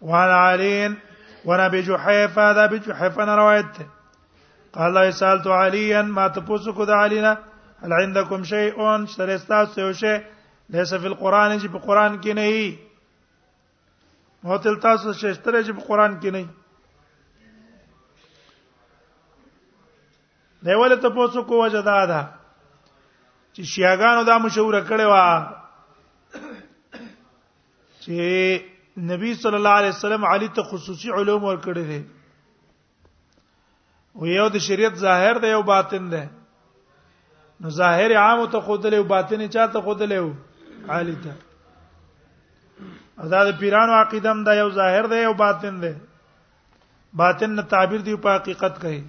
وعن 0.00 0.30
علي 0.30 0.96
ونبي 1.44 1.82
جحيفة 1.82 2.50
هذا 2.50 2.66
بجحيفة 2.66 3.24
روايت 3.36 3.74
قال 4.72 4.86
الله 4.88 5.10
سألت 5.10 5.46
عليا 5.46 6.02
ما 6.02 6.28
تبوسك 6.28 6.80
ذا 6.80 6.94
علينا 6.94 7.38
هل 7.82 7.92
عندكم 7.92 8.44
شيء 8.44 9.06
شترستاس 9.06 9.78
یو 9.78 9.92
شيء 9.92 10.22
ليس 10.68 10.94
في 10.94 11.06
القران 11.06 11.60
چې 11.60 11.66
په 11.68 11.78
كي 12.22 12.32
نهي 12.34 12.78
نه 14.44 14.50
وي 14.50 14.56
شيء 14.56 14.56
تل 14.56 14.80
تاسو 14.80 15.12
شتره 15.12 16.10
كي 16.22 16.30
نهي 16.30 16.46
دیواله 20.66 20.96
ته 21.02 21.08
پوسو 21.16 21.42
کو 21.50 21.58
وجه 21.62 21.80
دا 21.86 21.96
ده 22.10 22.22
چې 23.52 23.62
شیاګانو 23.72 24.22
دا 24.28 24.36
مشوره 24.44 24.80
کړې 24.88 25.06
و 25.12 25.14
چې 28.02 28.18
نبی 29.10 29.34
صلی 29.42 29.56
الله 29.60 29.74
علیه 29.82 29.92
وسلم 29.96 30.24
علی 30.30 30.48
ته 30.56 30.62
خصوصي 30.70 31.10
علوم 31.18 31.44
ورکړي 31.44 31.84
دي 31.90 32.00
و 34.20 34.26
یو 34.26 34.46
د 34.54 34.64
شریعت 34.64 34.94
ظاهر 35.02 35.38
دی 35.44 35.52
او 35.56 35.60
باطن 35.66 36.08
دی 36.12 36.22
نو 37.64 37.70
ظاهر 37.76 38.10
عام 38.22 38.40
ته 38.54 38.60
خودلې 38.60 38.96
او 39.02 39.10
باطن 39.12 39.44
چا 39.58 39.66
ته 39.74 39.80
خودلې 39.80 40.14
او 40.14 40.32
عالی 40.96 41.14
ته 41.24 41.32
آزاد 43.26 43.52
پیرانو 43.60 43.92
عقیدم 44.00 44.42
دا 44.50 44.54
یو 44.62 44.66
ظاهر 44.80 45.04
دی 45.14 45.22
او 45.28 45.32
باطن 45.44 45.78
دی 45.84 45.92
باطن 47.22 47.50
نه 47.60 47.66
تعبیر 47.76 48.00
دی 48.10 48.16
په 48.26 48.30
حقیقت 48.36 48.78
کوي 48.86 49.00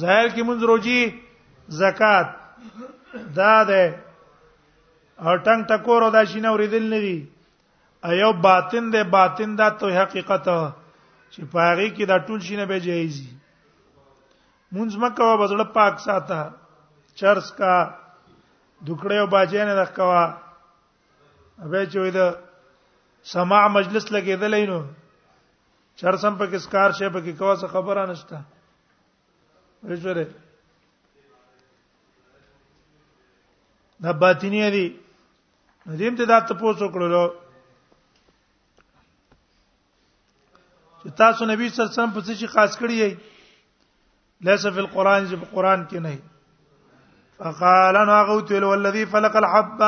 ظاهر 0.00 0.28
کې 0.34 0.42
مونږ 0.48 0.60
روزي 0.70 0.98
زکات 1.80 2.28
دا 3.38 3.54
ده 3.70 3.84
او 5.24 5.34
ټنګ 5.46 5.60
ټکور 5.72 6.00
او 6.06 6.10
دا 6.16 6.22
شینه 6.32 6.48
اوریدل 6.52 6.84
نه 6.92 7.00
دي 7.04 7.18
ایو 8.12 8.32
باطن 8.46 8.84
ده 8.96 9.02
باطن 9.16 9.50
دا 9.60 9.68
تو 9.82 9.86
حقیقت 10.00 10.44
چې 11.32 11.40
پاغي 11.54 11.88
کې 11.96 12.04
دا 12.12 12.16
ټول 12.28 12.40
شینه 12.48 12.64
به 12.72 12.78
جایز 12.88 13.14
دي 13.22 13.30
مونږ 14.74 14.90
مکه 15.04 15.22
وا 15.28 15.36
بزړه 15.42 15.66
پاک 15.78 15.94
ساته 16.06 16.40
چرس 17.20 17.48
کا 17.60 17.74
دکړې 18.86 19.16
او 19.22 19.26
باجې 19.34 19.60
نه 19.68 19.74
دکوا 19.80 20.24
به 21.72 21.80
چوي 21.94 22.10
دا 22.18 22.26
سماع 23.32 23.64
مجلس 23.78 24.04
لګېدلې 24.14 24.64
نو 24.72 24.80
چرسم 26.00 26.32
په 26.42 26.46
کس 26.54 26.64
کار 26.74 26.90
شي 26.98 27.08
په 27.14 27.20
کې 27.24 27.32
کوڅه 27.40 27.66
خبره 27.76 28.04
نشته 28.12 28.36
رجوله 29.88 30.26
دا 34.02 34.12
باطینی 34.12 34.70
دی 34.70 34.84
ندیم 35.86 36.14
ته 36.18 36.24
دا 36.30 36.38
تاسو 36.40 36.88
کړلو 36.94 37.22
چې 41.02 41.08
تاسو 41.20 41.42
نبی 41.50 41.68
صلی 41.68 41.80
الله 41.80 41.90
علیه 41.90 41.98
وسلم 41.98 42.12
په 42.18 42.26
څه 42.26 42.32
شي 42.40 42.46
خاص 42.54 42.72
کړی 42.80 42.96
یې 43.02 43.10
لیس 44.46 44.66
فی 44.76 44.80
القران 44.84 45.22
چې 45.28 45.36
په 45.40 45.46
قران 45.56 45.80
کې 45.90 45.98
نه 46.06 46.12
فقال 47.38 47.96
انا 48.02 48.20
غوت 48.28 48.52
الذي 48.52 49.06
فلق 49.14 49.36
الحب 49.42 49.78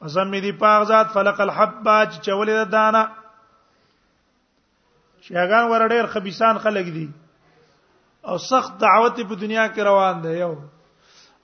قسم 0.00 0.30
دې 0.44 0.52
پاغ 0.62 0.84
ذات 0.92 1.08
فلق 1.14 1.40
الحب 1.46 1.86
چې 2.12 2.18
چولې 2.26 2.56
دانه 2.76 3.02
شیاغان 5.24 5.64
ور 5.70 5.88
ډېر 5.88 6.04
خبيسان 6.12 6.58
خلک 6.58 6.86
دي 6.94 7.08
او 8.22 8.36
سخت 8.38 8.78
دعوت 8.80 9.16
په 9.16 9.34
دنیا 9.40 9.66
کې 9.74 9.80
روان 9.84 10.22
دی 10.22 10.32
یو 10.38 10.54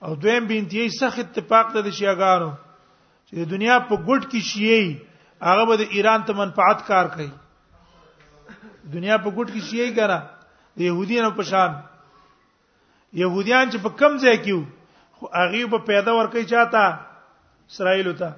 او 0.05 0.15
دویم 0.15 0.47
به 0.47 0.59
انتهایی 0.59 0.89
سخت 1.01 1.19
اتفاق 1.19 1.73
ده 1.75 1.81
د 1.87 1.95
شیعاګانو 1.99 2.53
چې 3.29 3.33
د 3.41 3.51
دنیا 3.51 3.79
په 3.89 3.95
ګډ 4.09 4.23
کې 4.31 4.41
شیعي 4.51 4.87
هغه 5.49 5.65
به 5.71 5.77
د 5.83 5.95
ایران 5.99 6.21
ته 6.31 6.41
منفعت 6.41 6.87
کار 6.87 7.07
کوي 7.15 7.29
دنیا 8.93 9.17
په 9.25 9.31
ګډ 9.37 9.49
کې 9.49 9.61
شیعي 9.71 9.93
کرا 10.01 10.21
د 10.77 10.79
يهودانو 10.89 11.31
په 11.41 11.51
شان 11.53 11.73
يهوديان 13.23 13.67
چې 13.73 13.79
په 13.83 13.91
کم 14.03 14.13
ځای 14.25 14.37
کې 14.45 14.53
وو 14.53 14.65
خو 15.17 15.25
هغه 15.41 15.67
به 15.77 15.89
پیدا 15.93 16.13
ورکړي 16.13 16.45
چاته 16.51 16.85
اسرائیل 17.75 18.13
ته 18.17 18.29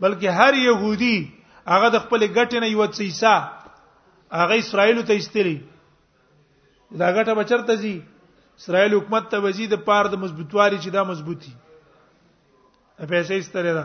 بلکې 0.00 0.28
هر 0.42 0.52
يهودي 0.66 1.16
هغه 1.72 1.88
د 1.96 2.06
خپل 2.06 2.20
ګټ 2.28 2.50
نه 2.62 2.68
یو 2.74 2.86
څیسا 3.00 3.34
هغه 4.40 4.54
اسرائیل 4.66 5.02
ته 5.10 5.16
استلی 5.22 5.56
دا 6.98 7.08
غټه 7.16 7.34
بچرته 7.34 7.74
زی 7.82 7.94
اسرائیل 8.58 8.94
حکومت 8.94 9.24
ته 9.34 9.38
وزي 9.44 9.66
د 9.72 9.82
پار 9.88 10.04
د 10.12 10.22
مضبوطوالي 10.22 10.78
چې 10.84 10.90
دا 10.96 11.02
مضبوطي 11.10 11.52
پیسې 13.10 13.36
ستره 13.48 13.72
ده 13.76 13.84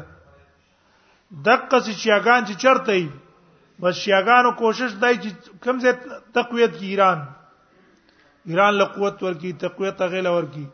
دقه 1.48 1.78
چې 1.86 1.94
شیاغان 2.06 2.42
چې 2.48 2.54
چرته 2.66 2.92
وي 2.98 3.08
بس 3.84 3.96
شیاغانو 4.04 4.52
کوشش 4.62 4.92
دی 5.04 5.14
چې 5.24 5.30
کم 5.64 5.76
زه 5.84 5.92
تقویت 6.38 6.74
کی 6.80 6.88
ایران 6.90 7.20
ایران 8.52 8.74
له 8.80 8.86
قوت 8.96 9.18
ورکی 9.24 9.54
تقویت 9.68 10.02
غیله 10.12 10.30
ورکی 10.38 10.66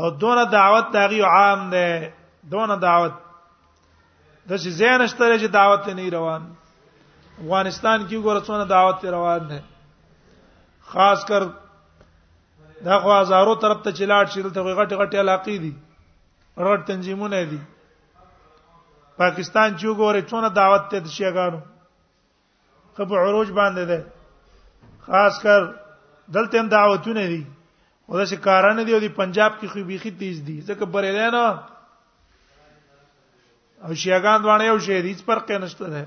او 0.00 0.10
دونه 0.22 0.44
دعوت 0.58 0.86
تاغي 0.98 1.20
عام 1.34 1.64
ده 1.76 2.12
دونه 2.56 2.76
دعوت 2.86 3.14
د 4.48 4.52
څه 4.62 4.68
زین 4.82 5.00
اشتره 5.06 5.36
چې 5.42 5.48
دعوت 5.58 5.84
نه 5.98 6.04
روان 6.18 6.42
افغانستان 7.44 8.04
کې 8.08 8.18
ګوره 8.26 8.40
څونه 8.46 8.64
دعوت 8.72 8.96
روان 9.14 9.42
ده 9.50 9.58
خاص 10.92 11.20
کر 11.30 11.42
دا 12.86 12.94
خو 13.06 13.10
هزارو 13.20 13.52
طرف 13.64 13.78
ته 13.86 13.90
چلاټ 13.98 14.26
شیل 14.36 14.48
ته 14.58 14.76
غټ 14.78 14.90
غټ 15.00 15.12
علاقې 15.24 15.56
دي 15.64 15.72
غټ 16.68 16.80
تنظیمونه 16.92 17.40
دي 17.52 17.60
پاکستان 19.24 19.68
چې 19.80 19.86
ګوره 20.00 20.22
څونه 20.32 20.48
دعوت 20.62 20.82
ته 20.94 20.98
شيګانو 21.18 21.60
خب 22.98 23.08
عروج 23.26 23.48
باندې 23.62 23.82
ده 23.92 23.98
خاص 25.12 25.34
کر 25.46 25.60
دلته 26.34 26.54
هم 26.60 26.68
دعوتونه 26.74 27.22
دي 27.32 27.42
او 28.06 28.16
دا 28.20 28.24
چې 28.30 28.36
کارانه 28.50 28.82
دي 28.86 28.90
او 28.96 29.00
دی 29.08 29.14
پنجاب 29.24 29.52
کې 29.62 29.66
خو 29.74 29.78
بيخي 29.94 30.10
تیز 30.24 30.36
دي 30.50 30.56
ځکه 30.68 30.84
بریلیانو 30.98 31.44
او 33.84 33.90
شیګان 34.02 34.38
دوانه 34.46 34.64
یو 34.72 34.78
شی 34.86 34.96
دي 35.02 35.06
هیڅ 35.12 35.20
فرق 35.30 35.46
نشته 35.64 35.86
ده 35.96 36.02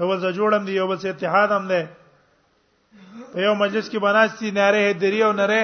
یو 0.00 0.16
ځ 0.22 0.30
جوړم 0.34 0.64
دی 0.66 0.72
یو 0.74 0.86
بل 0.88 0.96
سره 1.02 1.10
اتحاد 1.12 1.50
هم 1.54 1.64
دی 1.72 1.82
په 3.32 3.38
یو 3.46 3.54
مجلس 3.62 3.86
کې 3.90 3.98
بناستی 4.06 4.50
ناره 4.58 4.90
دری 5.04 5.22
او 5.28 5.30
نره 5.38 5.62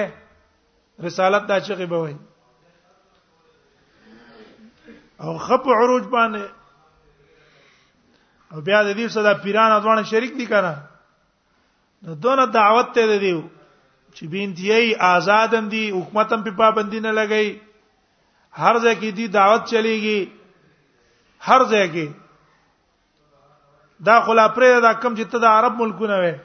رسالت 1.05 1.43
دا 1.51 1.59
چې 1.65 1.73
به 1.89 1.97
وای 2.01 2.15
او 5.23 5.37
خپ 5.45 5.67
عروج 5.79 6.05
باندې 6.15 6.43
او 8.51 8.61
بیا 8.61 8.83
د 8.83 8.97
دې 8.97 9.07
صدا 9.15 9.33
پیران 9.45 9.71
ادوان 9.77 10.03
شریک 10.11 10.33
دي 10.41 10.47
کنه 10.51 10.73
نو 12.07 12.15
دونه 12.27 12.45
دعوت 12.57 12.87
ته 12.99 13.19
دی 13.23 13.31
چې 14.13 14.25
بینتیي 14.35 14.95
آزادم 15.13 15.69
دي 15.77 15.85
حکومتم 15.97 16.43
په 16.49 16.59
پابندی 16.65 16.99
نه 17.07 17.11
لګي 17.11 17.59
هر 18.65 18.75
ځای 18.83 18.95
کې 18.95 19.11
دی 19.17 19.27
دعوت 19.39 19.63
چلیږي 19.71 20.29
هر 21.51 21.65
ځای 21.73 21.87
کې 21.93 22.07
دا 24.03 24.19
خلا 24.25 24.47
پرې 24.47 24.81
دا 24.81 24.91
کم 25.01 25.15
چې 25.15 25.23
ته 25.31 25.39
د 25.39 25.45
عرب 25.49 25.73
ملکونه 25.79 26.15
وې 26.19 26.35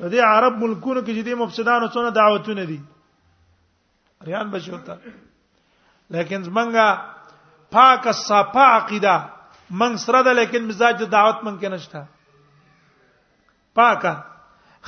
د 0.00 0.04
دې 0.12 0.20
عرب 0.22 0.58
ملکونو 0.58 1.00
کې 1.02 1.12
چې 1.14 1.22
دې 1.22 1.34
مفسدانو 1.42 1.86
څونه 1.92 2.10
دعوتونه 2.10 2.64
دي 2.66 2.78
ریان 4.26 4.50
بشوتا 4.50 4.94
لیکن 6.10 6.42
زمنګا 6.42 6.88
پاک 7.72 8.06
صفا 8.20 8.66
عقیده 8.76 9.14
من 9.70 9.96
سره 9.96 10.22
ده 10.22 10.32
لیکن 10.32 10.66
مزاج 10.68 11.02
د 11.02 11.10
دعوت 11.10 11.42
من 11.44 11.58
کې 11.58 11.68
نشته 11.72 12.04
پاکه 13.74 14.14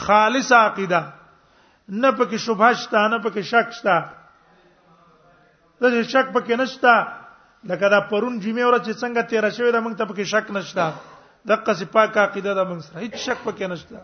خالص 0.07 0.53
عقیده 0.53 1.01
نه 1.89 2.11
پکې 2.11 2.37
شبهه 2.39 2.73
شته 2.87 3.09
نه 3.09 3.19
پکې 3.19 3.43
شک 3.51 3.73
شته 3.81 3.95
دا 5.83 6.03
شک 6.03 6.33
پکې 6.35 6.55
نشته 6.61 6.95
لکه 7.71 7.89
دا 7.91 8.01
پرون 8.01 8.39
جمعه 8.41 8.67
ورځ 8.67 8.99
څنګه 8.99 9.27
تیر 9.31 9.51
شوی 9.51 9.73
دا 9.73 9.81
موږ 9.81 9.97
ته 9.99 10.05
پکې 10.05 10.25
شک 10.35 10.51
نشته 10.57 10.93
دغه 11.49 11.73
صفاقه 11.81 12.21
عقیده 12.27 12.53
د 12.59 12.63
موږ 12.69 12.81
سره 12.87 13.01
هیڅ 13.03 13.15
شک 13.27 13.45
پکې 13.45 13.67
نشته 13.73 14.01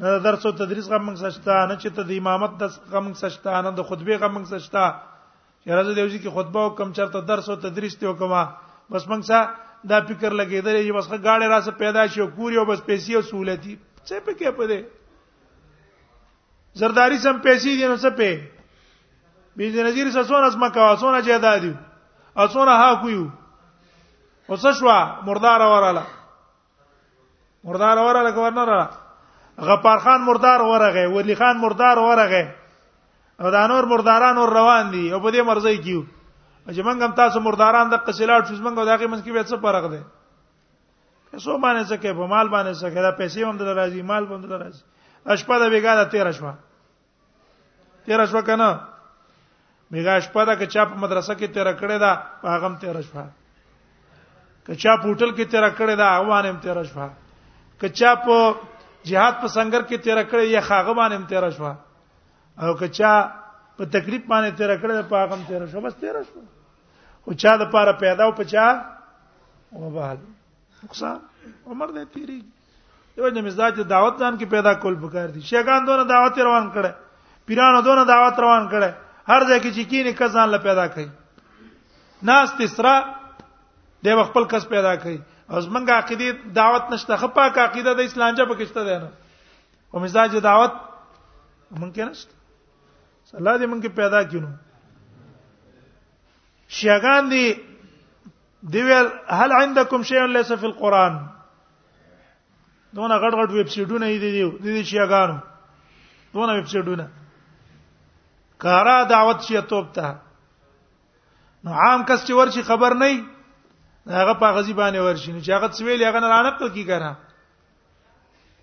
نه 0.00 0.18
درس 0.26 0.46
او 0.46 0.52
تدریس 0.52 0.86
غم 0.92 1.02
موږ 1.08 1.16
سچتا 1.24 1.56
نه 1.70 1.76
چې 1.82 1.88
ته 1.96 2.02
د 2.04 2.12
امامت 2.22 2.52
د 2.62 2.68
غم 2.92 3.04
موږ 3.08 3.16
سچتا 3.24 3.60
نه 3.66 3.70
د 3.72 3.80
خطبه 3.90 4.16
غم 4.22 4.32
موږ 4.36 4.44
سچتا 4.52 4.84
چې 5.62 5.68
راځي 5.76 5.92
دیوږي 5.96 6.18
کې 6.22 6.30
خطبه 6.36 6.60
او 6.64 6.70
کم 6.78 6.92
چرته 6.96 7.20
درس 7.30 7.48
او 7.52 7.56
تدریس 7.64 7.96
ته 7.98 8.06
وکما 8.12 8.42
بس 8.92 9.08
موږ 9.12 9.22
سا 9.30 9.40
دا 9.88 10.00
فکر 10.08 10.36
لګیدل 10.40 10.76
چې 10.84 10.92
بس 10.98 11.06
غاړه 11.08 11.48
راسه 11.54 11.70
پیدا 11.82 12.06
شي 12.12 12.20
او 12.22 12.28
کوري 12.36 12.56
او 12.60 12.64
بس 12.72 12.82
پیسې 12.88 13.12
او 13.16 13.22
سہولتي 13.32 13.72
څه 14.08 14.16
پکې 14.28 14.48
پدې 14.58 14.80
زرداری 16.82 17.18
سم 17.24 17.40
پیسې 17.40 17.80
دي 17.80 17.88
نو 17.92 17.96
څه 17.96 18.12
په 18.12 18.32
بیز 19.60 19.76
نذیر 19.88 20.10
سسونه 20.20 20.48
اسما 20.52 20.68
کا 20.78 20.90
سونه 21.04 21.20
جهاد 21.30 21.60
دي 21.64 21.72
اسونه 22.46 22.72
ها 22.82 22.94
کویو 23.02 23.28
وسشوا 24.48 24.98
مردار 25.26 25.60
وراله 25.60 26.06
مردار 27.64 27.98
اوره 27.98 28.32
گورنر 28.32 28.86
غفار 29.58 29.98
خان 29.98 30.20
مردار 30.20 30.62
ورغه 30.62 31.06
ولی 31.08 31.34
خان 31.34 31.56
مردار 31.56 31.98
ورغه 31.98 32.54
او 33.40 33.50
دا 33.50 33.66
نور 33.66 33.84
مرداران 33.84 34.36
ور 34.38 34.48
روان 34.50 34.90
دي 34.90 35.12
او 35.12 35.20
په 35.20 35.30
دې 35.30 35.40
مرزي 35.46 35.78
کیو 35.78 36.02
چې 36.68 36.80
موږ 36.82 37.02
هم 37.02 37.12
تاسو 37.12 37.40
مرداران 37.40 37.90
د 37.90 37.94
قصلاټ 38.04 38.48
شوز 38.48 38.60
موږ 38.60 38.74
داګه 38.74 39.06
منځ 39.06 39.22
کې 39.24 39.30
به 39.32 39.42
څه 39.44 39.56
فرق 39.62 39.84
ده 39.90 40.02
پیسو 41.30 41.58
باندې 41.58 41.88
څه 41.88 41.96
کې 42.02 42.12
په 42.18 42.26
مال 42.26 42.48
باندې 42.48 42.72
څه 42.80 42.86
کې 42.90 43.00
دا 43.06 43.10
پیسې 43.20 43.38
هم 43.44 43.56
در 43.56 43.74
راځي 43.74 44.02
مال 44.02 44.26
هم 44.26 44.40
در 44.40 44.58
راځي 44.62 44.82
اشپا 45.26 45.58
د 45.58 45.70
بیګا 45.72 45.92
د 45.96 46.02
13 46.10 46.32
شوا 46.38 46.54
13 48.06 48.26
شوا 48.30 48.42
کنه 48.42 48.80
بیګا 49.92 50.12
اشپا 50.16 50.44
د 50.44 50.50
کچا 50.60 50.84
په 50.84 50.94
مدرسه 50.98 51.34
کې 51.34 51.46
13 51.48 51.80
کړه 51.80 51.96
دا 52.00 52.12
هغه 52.44 52.64
هم 52.66 52.76
13 52.80 53.00
شوا 53.08 53.24
کچا 54.66 54.92
پوټل 55.02 55.30
کې 55.36 55.44
13 55.50 55.74
کړه 55.78 55.94
دا 55.96 56.06
هغه 56.18 56.48
هم 56.50 56.60
13 56.60 56.82
شوا 56.86 57.08
کچا 57.80 58.14
په 58.26 58.54
jihad 59.08 59.40
په 59.40 59.46
سنگر 59.48 59.82
کې 59.88 59.96
تیر 60.04 60.22
کړی 60.30 60.46
یا 60.52 60.60
خاغه 60.60 60.92
باندې 60.94 61.14
هم 61.16 61.24
تیر 61.26 61.50
شو 61.56 61.66
او 62.62 62.70
کچا 62.80 63.12
په 63.76 63.84
تکلیف 63.94 64.22
باندې 64.30 64.50
تیر 64.56 64.70
کړی 64.82 65.02
په 65.08 65.16
هغه 65.16 65.32
هم 65.36 65.42
تیر 65.48 65.66
شو 65.72 65.80
بس 65.80 65.94
تیر 66.00 66.16
شو 66.28 66.40
خو 67.24 67.32
چا 67.32 67.56
د 67.56 67.70
پاره 67.72 67.92
پیدا 68.02 68.22
او 68.24 68.32
پچا 68.38 68.66
وبال 69.72 70.18
نقصان 70.84 71.18
عمر 71.66 71.88
دې 71.88 72.04
تیری 72.12 72.38
یو 73.16 73.28
د 73.28 73.38
مزاج 73.46 73.80
دعوت 73.88 74.18
ځان 74.20 74.34
کې 74.38 74.46
پیدا 74.54 74.72
کول 74.82 74.94
پکار 75.02 75.28
دي 75.34 75.40
شیګان 75.40 75.86
دونه 75.88 76.04
دعوت 76.12 76.38
روان 76.38 76.70
کړي 76.72 76.92
پیرانو 77.46 77.82
دونه 77.88 78.04
دعوت 78.12 78.38
روان 78.44 78.68
کړي 78.68 78.92
هر 79.30 79.40
ځای 79.48 79.58
کې 79.58 79.70
چې 79.70 79.84
کینې 79.90 80.12
کزان 80.18 80.48
ل 80.54 80.58
پیدا 80.68 80.86
کړي 80.86 81.08
ناس 82.30 82.50
تیسرا 82.58 82.94
د 84.04 84.24
خپل 84.30 84.44
کس 84.54 84.66
پیدا 84.74 84.94
کړي 84.96 85.18
اوس 85.52 85.66
موږ 85.72 85.90
عقیده 86.00 86.56
دعوت 86.56 86.84
نشته 86.90 87.16
خپه 87.22 87.44
کا 87.54 87.64
عقیده 87.68 87.92
د 87.96 88.00
اسلام 88.08 88.34
جبه 88.38 88.54
کېشته 88.60 88.82
ده 88.88 88.96
نه 89.02 89.08
او 89.92 90.00
مزاج 90.04 90.32
دعوت 90.48 90.74
ممکن 91.82 92.08
نشته 92.10 92.34
الله 93.40 93.52
دې 93.60 93.66
موږ 93.72 93.82
پیدا 94.00 94.22
کینو 94.30 94.48
شیعاګان 96.76 97.24
دي 97.32 97.44
دی 98.76 98.82
ویل 98.86 99.08
هل 99.40 99.52
عندكم 99.58 100.02
شيء 100.12 100.22
ليس 100.38 100.52
في 100.52 100.66
القران 100.70 101.14
دونه 102.92 103.18
غټ 103.26 103.32
غټ 103.42 103.50
ویب 103.58 103.68
سټونه 103.68 104.06
دي 104.24 104.32
دي 104.38 104.78
دي 104.78 104.86
شیعاګانو 104.92 106.38
دونه 106.38 106.52
ویب 106.54 106.66
سټونه 106.66 107.06
کارا 108.66 108.96
دعوت 109.12 109.40
شیعه 109.50 109.60
توپ 109.74 109.92
ته 110.00 110.14
نو 111.64 111.72
عام 111.86 112.02
کس 112.08 112.26
چې 112.26 112.32
ورشي 112.42 112.62
خبر 112.72 112.96
نه 113.04 113.10
هغه 114.10 114.34
په 114.38 114.46
غزي 114.54 114.72
باندې 114.74 114.98
ورشي 115.00 115.32
نو 115.32 115.40
چې 115.40 115.50
هغه 115.54 115.70
سویل 115.78 116.02
هغه 116.04 116.20
نه 116.20 116.28
رانقل 116.28 116.68
کی 116.74 116.84
کنه 116.84 117.16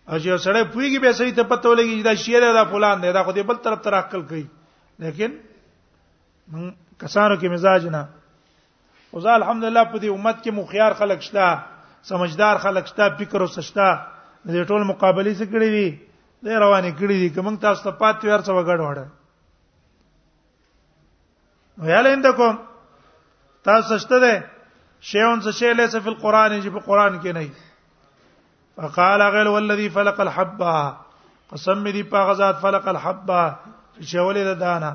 او 0.10 0.18
چې 0.20 0.38
سړی 0.44 0.64
پویږي 0.76 1.00
به 1.00 1.12
صحیح 1.14 1.36
ته 1.36 1.44
پته 1.44 1.70
ولګي 1.70 2.00
چې 2.00 2.04
دا 2.04 2.16
شیر 2.16 2.54
دا 2.54 2.64
فلان 2.66 3.02
دی 3.02 3.12
دا 3.14 3.24
خو 3.24 3.32
دې 3.32 3.42
بل 3.48 3.56
طرف 3.64 3.80
ته 3.82 3.90
راکل 3.90 4.22
کوي 4.22 4.48
لیکن 5.00 5.38
من 6.52 6.72
کسانو 7.00 7.36
کې 7.40 7.48
مزاج 7.52 7.86
نه 7.88 8.08
او 9.14 9.20
زه 9.20 9.30
الحمدلله 9.36 9.84
په 9.84 10.00
دې 10.00 10.06
امت 10.12 10.44
کې 10.44 10.52
مخيار 10.52 10.94
خلک 11.00 11.22
شته 11.22 11.60
سمجدار 12.12 12.56
خلک 12.58 12.86
شته 12.92 13.10
فکر 13.24 13.42
وسشته 13.42 14.00
دې 14.46 14.68
ټول 14.68 14.84
مقابله 14.92 15.34
سره 15.34 15.46
کړی 15.46 15.70
دي 15.78 15.90
دې 16.44 16.52
روانې 16.52 16.92
کړی 17.00 17.18
دي 17.24 17.30
کوم 17.30 17.56
تاسو 17.64 17.84
ته 17.84 17.92
پاتې 18.02 18.24
ورڅ 18.28 18.48
وګړ 18.52 18.80
وړه 18.84 19.08
ویاله 21.88 22.14
انده 22.14 22.32
کوم 22.34 22.56
تاسو 23.68 23.94
شته 24.04 24.18
ده 24.26 24.34
شیون 25.02 25.40
څه 25.44 25.52
شی 25.60 25.74
له 25.78 25.88
په 26.08 26.14
قران 26.22 26.52
چې 26.64 26.70
په 26.76 26.80
قران 26.86 27.20
کې 27.24 27.32
نه 27.38 27.50
فقال 28.78 29.22
غل 29.34 29.48
والذي 29.48 29.90
فلق 29.96 30.20
الحبه 30.26 30.76
قسم 31.52 31.84
دې 31.86 32.04
په 32.16 32.20
غزاد 32.30 32.56
فلق 32.62 32.88
الحبه 32.92 33.42
چې 34.08 34.18
ولې 34.28 34.44
د 34.50 34.60
دانا 34.66 34.92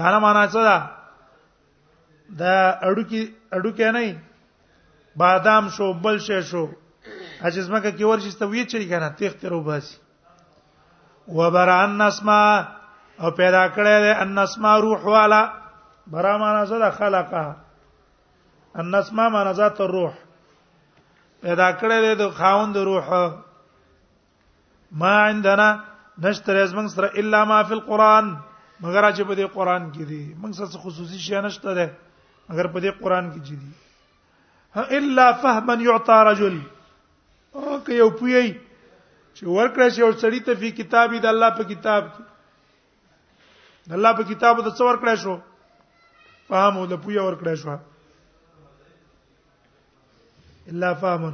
دانا 0.00 0.18
معنا 0.24 0.44
څه 0.48 0.60
ده 0.68 0.78
د 2.40 2.42
اډوکی 2.88 3.22
اډوکی 3.58 3.90
نه 3.90 4.20
بادام 5.20 5.68
شو 5.76 5.92
بل 5.92 6.18
شی 6.20 6.42
شو 6.50 6.66
اجزمه 7.48 7.80
کې 7.80 8.02
ورشي 8.10 8.30
ست 8.34 8.42
وی 8.42 8.64
چری 8.72 8.88
کنه 8.90 9.08
تیخ 9.20 9.34
ترو 9.40 9.60
باسي 9.70 9.96
وبران 11.38 12.00
اسما 12.02 12.40
او 13.22 13.30
پیدا 13.40 13.64
کړل 13.78 14.16
ان 14.22 14.38
اسما 14.44 14.76
روح 14.84 15.00
والا 15.16 15.40
برا 16.10 16.36
معنا 16.38 16.64
زدا 16.64 16.90
خلقا 16.90 17.56
الناس 18.80 19.12
ما 19.12 19.28
معنا 19.28 19.52
ذات 19.52 19.80
الروح 19.80 20.12
پیدا 21.42 21.70
کړل 21.80 22.16
د 22.18 22.30
خاوند 22.36 22.76
روح 22.88 23.08
ما 25.02 25.12
عندنا 25.28 25.68
نشتر 26.22 26.56
از 26.60 26.74
موږ 26.74 26.86
سره 26.86 27.10
الا 27.22 27.42
ما 27.50 27.62
فی 27.62 27.74
القران 27.74 28.34
مگر 28.80 29.10
چې 29.12 29.22
په 29.22 29.34
دې 29.34 29.44
قران 29.56 29.90
کې 29.92 30.04
دي 30.04 30.34
موږ 30.42 30.52
سره 30.60 30.66
خصوصي 30.86 31.18
شی 31.26 31.40
نشته 31.48 31.74
ده 31.80 31.90
مگر 32.52 32.66
په 32.76 32.80
دې 32.86 32.90
قران 33.02 33.30
کې 33.32 33.50
دي 33.60 34.96
الا 35.00 35.26
فهما 35.32 35.74
يعطى 35.88 36.18
رجل 36.30 36.58
او 37.52 37.82
که 37.84 37.92
یو 37.92 38.10
پوی 38.10 38.54
چې 39.34 39.42
ورکړی 39.42 39.90
شي 39.96 40.02
او 40.08 40.10
سړی 40.12 40.40
ته 40.48 40.54
په 40.64 40.70
کتابي 40.80 41.18
د 41.26 41.30
الله 41.34 41.50
په 41.60 41.64
کتاب 41.74 42.04
کې 42.14 43.90
د 43.92 44.00
الله 44.00 44.12
په 44.22 44.28
کتابو 44.32 44.62
ته 44.68 44.76
څور 44.82 45.02
کړی 45.04 45.16
شو 45.26 45.38
فهم 46.48 46.76
او 46.78 46.84
د 46.92 46.94
پوی 47.02 47.16
اور 47.22 47.34
کړه 47.42 47.52
شو 47.62 47.70
الا 50.72 50.90
فهم 51.02 51.32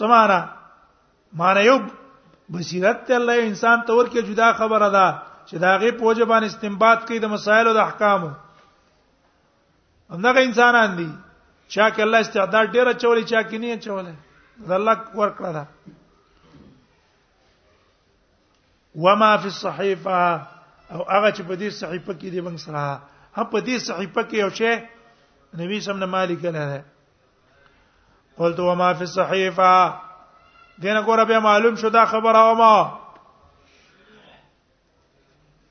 سمارا 0.00 0.40
معنی 1.42 1.60
یو 1.66 1.76
بصیرت 2.56 2.98
ته 3.10 3.14
الله 3.18 3.36
انسان 3.48 3.78
تور 3.92 4.06
کې 4.14 4.20
جدا 4.32 4.48
خبره 4.62 4.88
ده 4.96 5.06
چې 5.48 5.56
دا 5.66 5.72
غي 5.84 5.90
په 6.00 6.04
وجه 6.04 6.24
باندې 6.24 6.46
استنباط 6.52 6.98
کوي 7.10 7.18
د 7.26 7.32
مسائل 7.34 7.64
او 7.68 7.74
د 7.80 7.82
احکامو 7.84 8.30
همدغه 10.10 10.40
انسانان 10.48 10.90
دي 10.98 11.08
چا 11.68 11.90
کې 11.90 12.00
الله 12.08 12.18
استعداد 12.24 12.66
ډیره 12.72 12.92
چولې 12.92 13.24
چا 13.34 13.40
کې 13.52 13.56
نه 13.62 13.76
چولې 13.86 14.14
دا 14.72 14.76
الله 14.80 14.94
ورکړه 15.20 15.50
ده 15.60 15.64
وما 19.06 19.32
في 19.40 19.46
الصحيفه 19.54 20.16
او 20.90 21.02
هغه 21.10 21.30
چې 21.36 21.42
په 21.48 21.54
دې 21.60 21.68
صحیفه 21.80 22.12
کې 22.20 22.28
دی 22.32 22.40
موږ 22.46 22.56
سره 22.64 22.82
هم 23.36 23.46
په 23.52 23.58
دې 23.66 23.76
صحیفه 23.88 24.22
کې 24.28 24.36
یو 24.44 24.50
شی 24.60 24.72
نبی 25.58 25.78
صلی 25.80 25.92
الله 25.92 26.22
علیه 26.24 26.36
وسلم 26.38 26.56
نه 26.56 26.84
قلت 28.38 28.58
وما 28.60 28.92
في 28.98 29.02
الصحيفه 29.08 29.74
دینه 30.82 31.00
ګوره 31.06 31.24
به 31.30 31.38
معلوم 31.48 31.74
شو 31.82 31.88
دا 31.88 32.04
خبره 32.12 32.40
و 32.50 32.54
ما 32.60 32.74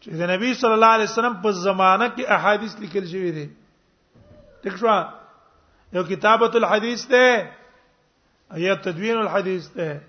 چې 0.01 0.09
د 0.21 0.31
نبی 0.31 0.53
صلی 0.61 0.75
الله 0.77 0.91
علیه 0.97 1.09
وسلم 1.11 1.33
په 1.45 1.49
زمانہ 1.67 2.07
کې 2.15 2.23
احادیث 2.37 2.75
لیکل 2.79 3.05
شوی 3.11 3.31
دي 3.37 3.45
ټیک 4.63 4.75
شو 4.79 4.93
یو 5.93 6.03
کتابت 6.09 6.55
الحديث 6.55 7.05
ده 7.11 7.25
یا 8.65 8.75
تدوین 8.87 9.17
الحديث 9.21 9.69
ده 9.79 9.99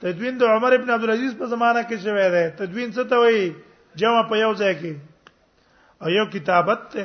تدوین 0.00 0.38
د 0.38 0.42
عمر 0.44 0.72
ابن 0.72 0.90
عبد 0.90 1.04
العزيز 1.08 1.32
په 1.42 1.46
زمانہ 1.52 1.78
کې 1.88 1.96
شوی 2.06 2.28
ده 2.36 2.48
تدوین 2.62 2.88
څه 2.92 3.02
ته 3.12 3.16
وایي 3.24 3.52
جمع 3.96 4.22
په 4.28 4.36
یو 4.38 4.52
ځای 4.60 4.74
کې 4.80 4.92
او 6.02 6.08
یو 6.10 6.24
کتابت 6.34 6.80
ته 6.92 7.04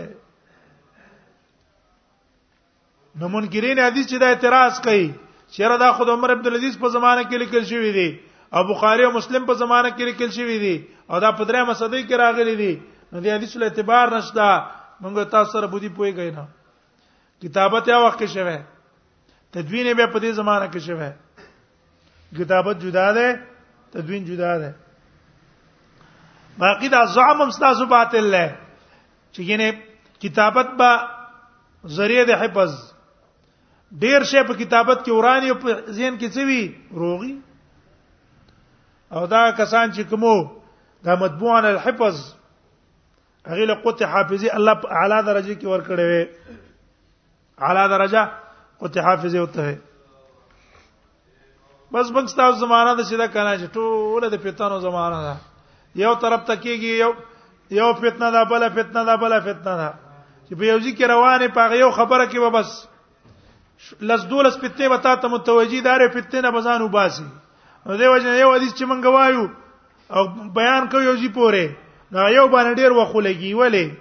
نو 3.22 3.28
منکرین 3.34 3.80
حدیث 3.80 4.06
چې 4.12 4.18
دا 4.24 4.28
اعتراض 4.30 4.80
کوي 4.88 5.06
چیرې 5.54 5.78
دا 5.80 5.92
خود 5.98 6.10
عمر 6.16 6.32
عبد 6.32 6.48
العزيز 6.48 6.78
په 6.80 6.88
زمانه 6.96 7.22
کې 7.30 7.38
لیکل 7.44 7.64
شوی 7.72 7.92
دی 7.98 8.10
او 8.54 8.64
بخاری 8.74 9.04
او 9.06 9.12
مسلم 9.12 9.46
په 9.46 9.54
زمانه 9.64 9.90
کې 9.90 10.04
لیکل 10.12 10.32
شوی 10.40 10.60
دی 10.64 10.76
او 11.08 11.20
دا 11.20 11.32
په 11.32 11.44
درېمه 11.50 11.74
صدۍ 11.82 12.02
کې 12.08 12.16
راغلي 12.24 12.56
دي 12.62 12.74
نو 13.12 13.20
دې 13.22 13.30
حدیث 13.36 13.56
له 13.56 13.66
اعتبار 13.68 14.08
نشته 14.18 14.64
موږ 15.04 15.30
تاسو 15.36 15.52
سره 15.52 15.68
بودی 15.76 15.90
پوي 16.00 16.12
غي 16.20 16.32
نه 16.32 16.46
کتابت 17.44 17.88
یا 17.88 17.98
وخت 18.06 18.20
کې 18.20 18.28
شوه 18.34 18.56
تدوین 19.56 19.94
به 19.98 20.08
په 20.08 20.20
دې 20.20 20.32
زمانه 20.32 20.66
کې 20.66 20.80
شوه 20.88 21.12
کتابت 22.40 22.82
جدا 22.84 23.08
ده 23.18 23.28
تدوین 23.92 24.26
جدا 24.30 24.58
ده 24.62 24.72
باقی 26.60 26.90
دا 26.90 27.06
زعم 27.06 27.42
هم 27.42 27.50
ستاسو 27.52 27.86
باطل 27.86 28.32
دی 28.32 28.48
چې 29.34 29.40
ینه 29.40 29.72
کتابت 30.22 30.68
با 30.80 30.92
ذریعہ 31.98 32.24
د 32.30 32.42
حفظ 32.44 32.78
ډیر 34.04 34.24
شی 34.30 34.42
په 34.48 34.54
کتابت 34.62 35.04
کې 35.06 35.12
ورانی 35.18 35.52
په 35.64 35.76
ذهن 35.98 36.16
کې 36.22 36.30
څوي 36.36 36.64
روغي 37.04 37.34
او 39.16 39.26
دا 39.34 39.42
کسان 39.60 39.92
چې 39.96 40.02
کومو 40.10 40.36
دا 41.10 41.16
مطبوعن 41.24 41.66
الحفظ 41.66 42.24
هغه 43.52 43.66
له 43.72 43.76
قوت 43.84 44.02
حافظي 44.14 44.50
الله 44.54 45.02
اعلی 45.02 45.20
درجه 45.28 45.54
کې 45.60 45.66
ور 45.74 45.84
کړې 45.90 46.06
وي 46.14 47.68
اعلی 47.68 47.84
درجه 47.94 48.24
قوت 48.80 48.98
حافظي 49.10 49.40
وته 49.40 49.82
بس 51.94 52.10
بنستا 52.18 52.50
زمانہ 52.66 52.96
د 53.02 53.08
شیدا 53.12 53.28
کنه 53.36 53.54
چې 53.60 53.72
ټول 53.74 54.28
د 54.34 54.44
پیتانو 54.48 54.80
زمانہ 54.90 55.22
ده 55.28 55.36
یو 55.96 56.14
طرف 56.22 56.44
تکیږي 56.48 56.94
یو 57.00 57.12
یو 57.72 57.94
فتنه 57.94 58.32
دا 58.32 58.44
بل 58.44 58.70
فتنه 58.70 59.04
دا 59.06 59.16
بل 59.16 59.40
فتنه 59.40 59.76
دا 59.78 59.92
چې 60.48 60.56
په 60.60 60.64
یو 60.66 60.80
ځکه 60.80 61.08
روانه 61.08 61.48
پاغه 61.58 61.76
یو 61.76 61.92
خبره 61.92 62.26
کې 62.28 62.40
به 62.40 62.50
بس 62.50 62.88
لزدول 64.10 64.50
سپتې 64.52 64.92
وتا 64.92 65.16
ته 65.16 65.28
متوجي 65.28 65.82
دار 65.88 66.08
فتنه 66.14 66.52
بزان 66.52 66.82
وباسي 66.82 67.24
نو 67.86 67.98
دی 67.98 68.08
وجه 68.08 68.36
یو 68.40 68.56
حدیث 68.56 68.74
چې 68.74 68.86
مونږ 68.86 69.06
وایو 69.06 69.50
او 70.10 70.26
بیان 70.60 70.88
کوي 70.92 71.04
یو 71.06 71.16
ځی 71.24 71.32
پوره 71.38 71.66
نو 72.12 72.28
یو 72.30 72.48
باندې 72.48 72.76
ډیر 72.76 72.92
وخولګي 72.92 73.54
ولې 73.56 73.92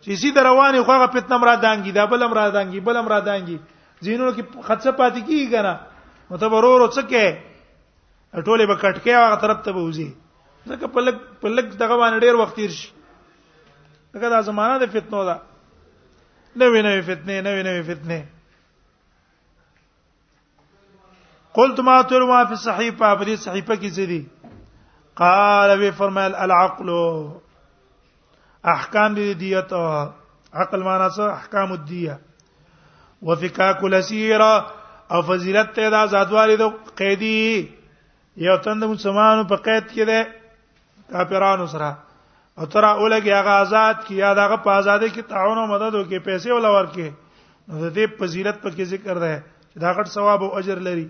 چې 0.00 0.12
سي 0.22 0.30
دروانه 0.36 0.82
خوغه 0.84 1.06
فتنه 1.16 1.36
مرادانګي 1.38 1.92
دا 1.92 2.04
بل 2.06 2.24
مرادانګي 2.28 2.80
بل 2.80 3.02
مرادانګي 3.02 3.58
زینو 4.06 4.32
کې 4.32 4.42
خدڅه 4.66 4.90
پاتې 5.00 5.20
کیږي 5.28 5.50
کنه 5.50 5.74
متبرور 6.30 6.80
وڅکه 6.88 8.42
ټوله 8.46 8.66
به 8.70 8.74
کټکه 8.76 9.14
هغه 9.20 9.36
طرف 9.44 9.62
ته 9.66 9.72
به 9.72 9.82
وځي 9.90 10.10
ځکه 10.66 10.86
په 10.94 10.98
لګ 11.06 11.16
په 11.40 11.48
لګ 11.56 11.66
دغه 11.80 11.96
باندې 12.00 12.18
ډیر 12.24 12.34
وخت 12.36 12.56
تیر 12.56 12.70
شي 12.78 12.88
دغه 14.14 14.28
د 14.34 14.36
زمانہ 14.46 14.76
د 14.82 14.90
فتنو 14.92 15.20
ده 15.28 15.36
نوې 16.60 16.80
نوې 16.86 17.02
فتنې 17.08 17.36
نوې 17.46 17.62
نوې 17.68 17.82
فتنې 17.90 18.20
قلت 21.58 21.80
ما 21.88 21.96
تر 22.10 22.22
ما 22.30 22.40
فی 22.48 22.54
الصحیفه 22.58 23.08
په 23.18 23.24
دې 23.26 23.36
صحیفه 23.46 23.74
کې 23.80 23.90
څه 23.96 24.04
دي 24.10 24.20
قال 25.20 25.78
وی 25.80 25.90
فرمایل 25.98 26.34
العقل 26.44 26.88
احکام 28.74 29.14
دی 29.14 29.32
دیت 29.40 29.72
عقل 30.62 30.82
معنا 30.82 31.08
څه 31.16 31.24
احکام 31.38 31.72
الدیه 31.72 32.18
وفکاک 33.30 33.84
الاسیره 33.84 34.54
او 35.14 35.20
فضیلت 35.28 35.70
ته 35.78 35.90
دا 35.94 36.04
زادوالی 36.14 36.56
د 36.60 36.72
قیدی 37.00 37.40
یو 38.46 38.56
تند 38.64 38.82
مسلمانو 38.84 39.44
په 39.52 39.56
قید 39.68 39.84
کې 39.92 40.04
ده 40.10 40.20
کافرانو 41.12 41.66
سره 41.72 41.90
او 42.58 42.66
تر 42.66 42.84
اولګي 42.84 43.30
هغه 43.32 43.50
آزاد 43.62 43.94
کی 44.06 44.14
یاد 44.16 44.38
هغه 44.38 44.56
په 44.64 44.70
آزادۍ 44.80 45.08
کې 45.14 45.22
تعاون 45.32 45.58
او 45.58 45.66
مدد 45.74 45.92
وکي 45.94 46.18
پیسې 46.18 46.50
ولا 46.52 46.70
ورکي 46.76 47.08
نو 47.68 47.74
د 47.84 47.94
دې 47.96 48.06
فضیلت 48.22 48.56
په 48.62 48.68
کې 48.74 48.84
ذکر 48.92 49.14
ده 49.24 49.30
چې 49.72 49.78
دا 49.84 49.90
غټ 49.98 50.06
ثواب 50.14 50.40
او 50.46 50.50
اجر 50.60 50.78
لري 50.88 51.08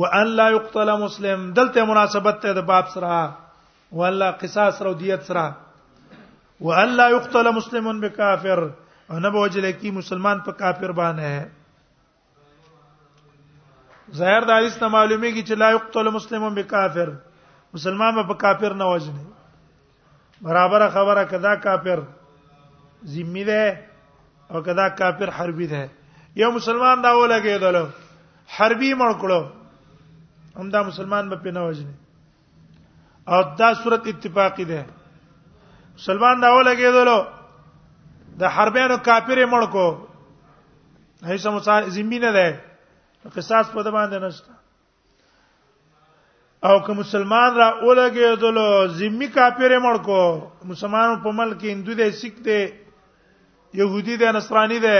وان 0.00 0.28
لا 0.42 0.46
يقتل 0.56 0.88
مسلم 1.04 1.38
دلته 1.60 1.80
مناسبت 1.94 2.36
ته 2.42 2.48
د 2.60 2.62
باب 2.72 2.86
سره 2.96 3.14
ولا 4.00 4.28
قصاص 4.42 4.74
رو 4.88 4.92
دیت 5.04 5.22
سره 5.30 5.48
وان 6.68 6.90
لا 7.00 7.06
يقتل 7.16 7.46
مسلم 7.60 7.86
بكافر 8.06 8.60
او 9.10 9.16
نه 9.24 9.28
بوجل 9.30 9.64
کی 9.80 9.88
مسلمان 9.96 10.38
په 10.44 10.52
کافر 10.62 10.90
باندې 11.00 11.32
ظاهر 14.22 14.42
دا 14.52 14.56
هیڅ 14.62 14.74
معلومه 14.96 15.28
کی 15.30 15.42
چې 15.42 15.54
لا 15.64 15.68
يقتل 15.80 16.06
مسلم 16.20 16.42
بكافر 16.62 17.08
مسلمان 17.74 18.14
به 18.16 18.22
په 18.28 18.34
کافر 18.42 18.72
نه 18.80 18.84
وژني 18.92 19.24
برابر 20.46 20.82
خبره 20.96 21.24
کدا 21.32 21.54
کافر 21.66 21.98
ذمہ 23.14 23.44
ده 23.48 23.62
او 24.50 24.62
کدا 24.68 24.86
کافر 25.00 25.28
حربي 25.38 25.66
ده 25.72 25.82
یو 26.42 26.50
مسلمان 26.58 27.02
دا 27.04 27.10
ولګیدل 27.22 27.76
حربي 28.56 28.92
مړ 29.02 29.10
کړو 29.24 29.40
همدا 30.60 30.80
مسلمان 30.90 31.24
به 31.30 31.36
پنه 31.44 31.62
وژني 31.68 31.96
او 33.32 33.40
دا 33.60 33.68
صورت 33.82 34.06
اتفاقی 34.12 34.64
ده 34.72 34.84
مسلمان 35.96 36.40
دا 36.42 36.48
ولګیدل 36.58 37.08
د 38.40 38.56
حربانو 38.56 38.96
کافر 39.08 39.38
مړ 39.52 39.62
کو 39.76 39.86
هیڅ 41.30 41.46
مسلمان 41.56 41.88
ذمہ 41.96 42.18
نه 42.26 42.32
ده 42.38 42.48
قصاص 43.36 43.66
په 43.72 43.82
دمانه 43.88 44.18
نشته 44.26 44.61
او 46.64 46.78
که 46.86 46.92
مسلمان 46.92 47.50
را 47.58 47.68
اولګي 47.82 48.26
دلو 48.42 48.88
ذمي 48.98 49.26
کافر 49.34 49.72
مړ 49.84 49.96
کو 50.06 50.18
مسلمانو 50.70 51.22
په 51.22 51.30
ملک 51.38 51.60
هندو 51.64 51.92
دی 52.00 52.10
سکھ 52.20 52.38
دی 52.46 52.60
يهودي 53.80 54.16
دی 54.22 54.28
نصراني 54.38 54.78
دی 54.86 54.98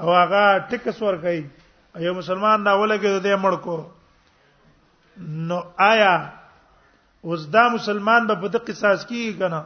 او 0.00 0.08
هغه 0.20 0.44
ټیکس 0.70 0.98
ور 1.02 1.16
کوي 1.24 1.40
یو 2.04 2.14
مسلمان 2.20 2.58
را 2.66 2.72
اولګي 2.76 3.20
دی 3.26 3.34
مړ 3.44 3.52
کو 3.64 3.76
نو 5.48 5.58
آیا 5.90 6.14
اوس 7.28 7.42
دا 7.54 7.64
مسلمان 7.76 8.26
به 8.26 8.34
په 8.40 8.48
دې 8.48 8.58
قصاص 8.68 9.06
کیږي 9.06 9.34
کنه 9.40 9.60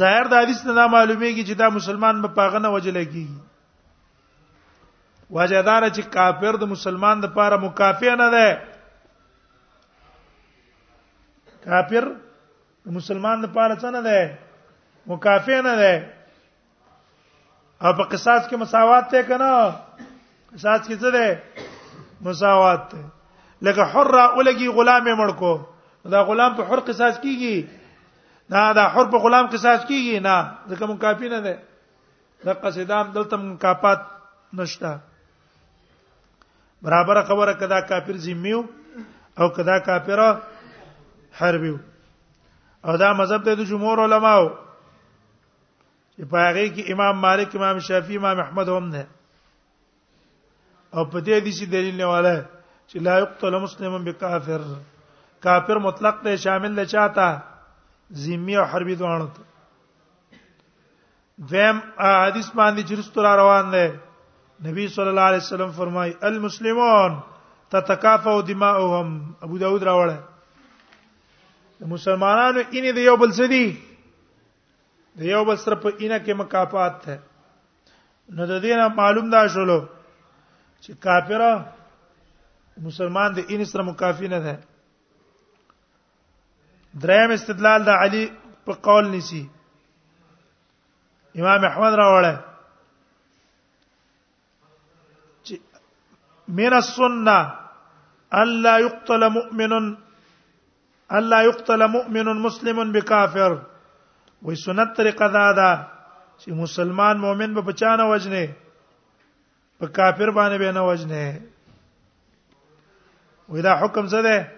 ظاهر 0.00 0.24
د 0.32 0.44
حدیث 0.44 0.60
نه 0.66 0.84
معلومیږي 0.96 1.42
چې 1.48 1.54
دا 1.62 1.68
مسلمان 1.78 2.22
به 2.22 2.28
پاغنه 2.28 2.68
وجه 2.68 2.92
لګیږي 2.92 3.40
وجدار 5.36 5.82
چې 5.94 6.02
کافر 6.14 6.56
د 6.60 6.68
مسلمان 6.72 7.20
د 7.20 7.24
پاره 7.36 7.56
مکافئ 7.64 8.10
نه 8.20 8.24
ده 8.34 8.46
کافر 11.66 12.04
د 12.84 12.86
مسلمان 12.96 13.36
د 13.44 13.52
پاره 13.54 13.74
څه 13.82 13.88
نه 13.94 14.00
ده 14.06 14.38
مکافئ 15.12 15.58
نه 15.66 15.74
ده 15.82 15.94
او 17.82 17.92
په 18.00 18.04
قصاص 18.14 18.42
کې 18.48 18.56
مساوات 18.62 19.04
ته 19.14 19.22
کنه 19.28 19.50
قصاص 20.52 20.80
کې 20.86 20.96
څه 21.02 21.08
ده 21.16 21.26
مساوات 22.26 22.82
ته 22.90 22.98
لکه 23.68 23.82
حر 23.92 24.14
اولګي 24.36 24.68
غلام 24.80 25.04
مړکو 25.20 25.54
دا 26.16 26.20
غلام 26.32 26.54
په 26.58 26.62
حر 26.72 26.80
قصاص 26.90 27.14
کیږي 27.22 27.56
نه 28.56 28.66
دا 28.80 28.84
حر 28.98 29.06
په 29.16 29.24
غلام 29.28 29.46
قصاص 29.56 29.80
کیږي 29.88 30.18
نه 30.28 30.36
ځکه 30.70 30.84
مکافئ 30.92 31.28
نه 31.32 31.40
ده 31.48 31.54
دا 32.50 32.56
قصیدام 32.66 33.12
دلته 33.16 33.36
مکافات 33.46 34.02
نشته 34.60 34.92
برابر 36.82 37.18
خبره 37.28 37.54
کدا 37.60 37.78
کافر 37.90 38.16
زمیو 38.26 38.58
او 39.40 39.46
کدا 39.56 39.76
کافر 39.88 40.20
حربیو 41.38 41.76
او 42.86 42.92
دا 43.00 43.08
مذهب 43.18 43.40
د 43.48 43.64
جمهور 43.70 43.98
علماو 44.06 44.46
چې 46.16 46.22
په 46.30 46.36
هغه 46.46 46.64
کې 46.74 46.82
امام 46.92 47.14
مالک 47.26 47.50
امام 47.56 47.78
شافعي 47.88 48.16
امام 48.20 48.38
احمد 48.44 48.68
هم 48.68 48.86
نه 48.94 49.02
او 50.96 51.02
په 51.12 51.18
دې 51.26 51.36
دي 51.44 51.52
چې 51.58 51.64
دلیل 51.74 51.96
نه 52.00 52.06
والا 52.12 52.34
چې 52.88 52.96
لا 53.06 53.14
یقتل 53.18 53.54
مسلم 53.64 54.04
بکافر 54.04 54.62
کافر 55.46 55.76
مطلق 55.88 56.16
ته 56.24 56.36
شامل 56.44 56.72
نه 56.80 56.84
چاته 56.92 57.28
ذمی 58.26 58.56
او 58.56 58.64
حربي 58.72 58.94
دوانته 58.94 59.42
دیم 61.52 61.76
حدیث 62.24 62.48
باندې 62.60 62.82
چرستور 62.88 63.24
روان 63.40 63.66
دی 63.76 63.88
نبی 64.64 64.86
صلی 64.94 65.08
الله 65.08 65.20
علیه 65.28 65.36
وسلم 65.46 65.70
فرمای 65.76 66.12
المسلمون 66.28 67.12
تتکافو 67.72 68.34
دماؤهم 68.42 69.08
ابو 69.44 69.58
داود 69.58 69.82
راوړل 69.88 70.12
مسلمانانو 71.94 72.60
اني 72.76 72.92
د 72.98 73.00
یو 73.08 73.16
بل 73.22 73.30
سدي 73.38 73.66
د 75.22 75.24
یو 75.30 75.42
بل 75.48 75.56
سره 75.62 75.74
په 75.84 75.88
اینه 75.98 76.18
کې 76.18 76.32
مکافات 76.42 76.94
ده 77.06 77.14
نو 78.36 78.42
د 78.52 78.54
دې 78.62 78.72
نه 78.82 78.86
معلوم 79.00 79.26
دا 79.34 79.42
شولو 79.56 79.78
چې 80.84 80.90
کافر 81.06 81.42
مسلمان 82.84 83.30
د 83.40 83.42
این 83.48 83.60
سره 83.72 83.82
مکافي 83.90 84.26
نه 84.36 84.40
ده 84.46 84.54
دریم 87.02 87.28
استدلال 87.40 87.80
د 87.90 87.92
علی 88.04 88.24
په 88.66 88.72
قول 88.88 89.04
نسی 89.18 89.44
امام 91.42 91.60
احمد 91.72 91.94
راوړل 92.04 92.28
من 96.48 96.72
السنة 96.74 97.52
ألا 98.34 98.78
يقتل 98.78 99.30
مؤمن 99.30 99.96
ألا 101.12 101.42
يقتل 101.42 101.88
مؤمن 101.88 102.26
مسلم 102.36 102.92
بكافر 102.92 103.52
وي 104.42 104.54
سنت 104.56 104.96
طریقه 104.96 105.26
دا 105.26 105.52
ده 105.52 105.70
چې 106.44 106.48
مسلمان 106.50 107.18
مؤمن 107.18 107.54
به 107.54 107.60
بچانه 107.62 108.06
وجنه 108.10 108.48
په 109.80 109.86
کافر 109.86 110.30
باندې 110.30 110.58
به 110.58 110.72
نه 110.72 110.82
وجنه 110.86 111.40
وي 113.48 113.62
دا 113.62 113.76
حکم 113.76 114.06
څه 114.06 114.14
ده 114.22 114.50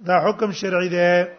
دا 0.00 0.14
حکم 0.28 0.52
شرعي 0.52 0.88
ده 0.88 1.36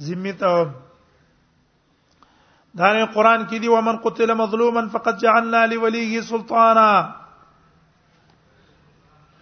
ذمه 0.00 0.30
ته 0.32 0.70
دا 2.76 2.92
نه 2.92 3.04
قران 3.14 3.46
کې 3.48 3.58
دی 3.60 3.68
ومن 3.68 3.96
قتل 4.04 4.34
مظلوما 4.34 4.86
فقد 4.92 5.18
جعلنا 5.22 5.66
لوليه 5.66 6.20
سلطانا 6.20 6.90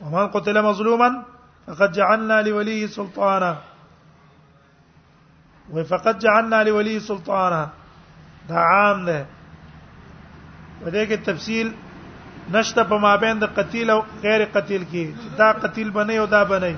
ومن 0.01 0.27
قتل 0.29 0.63
مظلوما 0.65 1.11
فقد 1.67 1.93
جعلنا 1.93 2.43
لوليه 2.43 2.87
سلطانا 2.87 3.53
وفقد 5.71 6.19
جعلنا 6.19 6.63
لوليه 6.65 6.99
سلطانا 6.99 7.69
دا 8.49 8.59
عام 8.59 9.07
ده 9.07 9.27
ودې 10.85 11.09
کې 11.09 11.17
تفصیل 11.27 11.75
نشته 12.49 12.85
په 12.89 12.97
مابین 12.99 13.39
د 13.41 13.47
قتیل 13.57 13.91
او 13.91 14.01
غیر 14.23 14.45
قتیل 14.53 14.85
کې 14.91 15.37
دا 15.39 15.53
قتیل 15.63 15.91
بنئ 15.91 16.17
او 16.19 16.27
دا 16.27 16.43
بنئ 16.45 16.75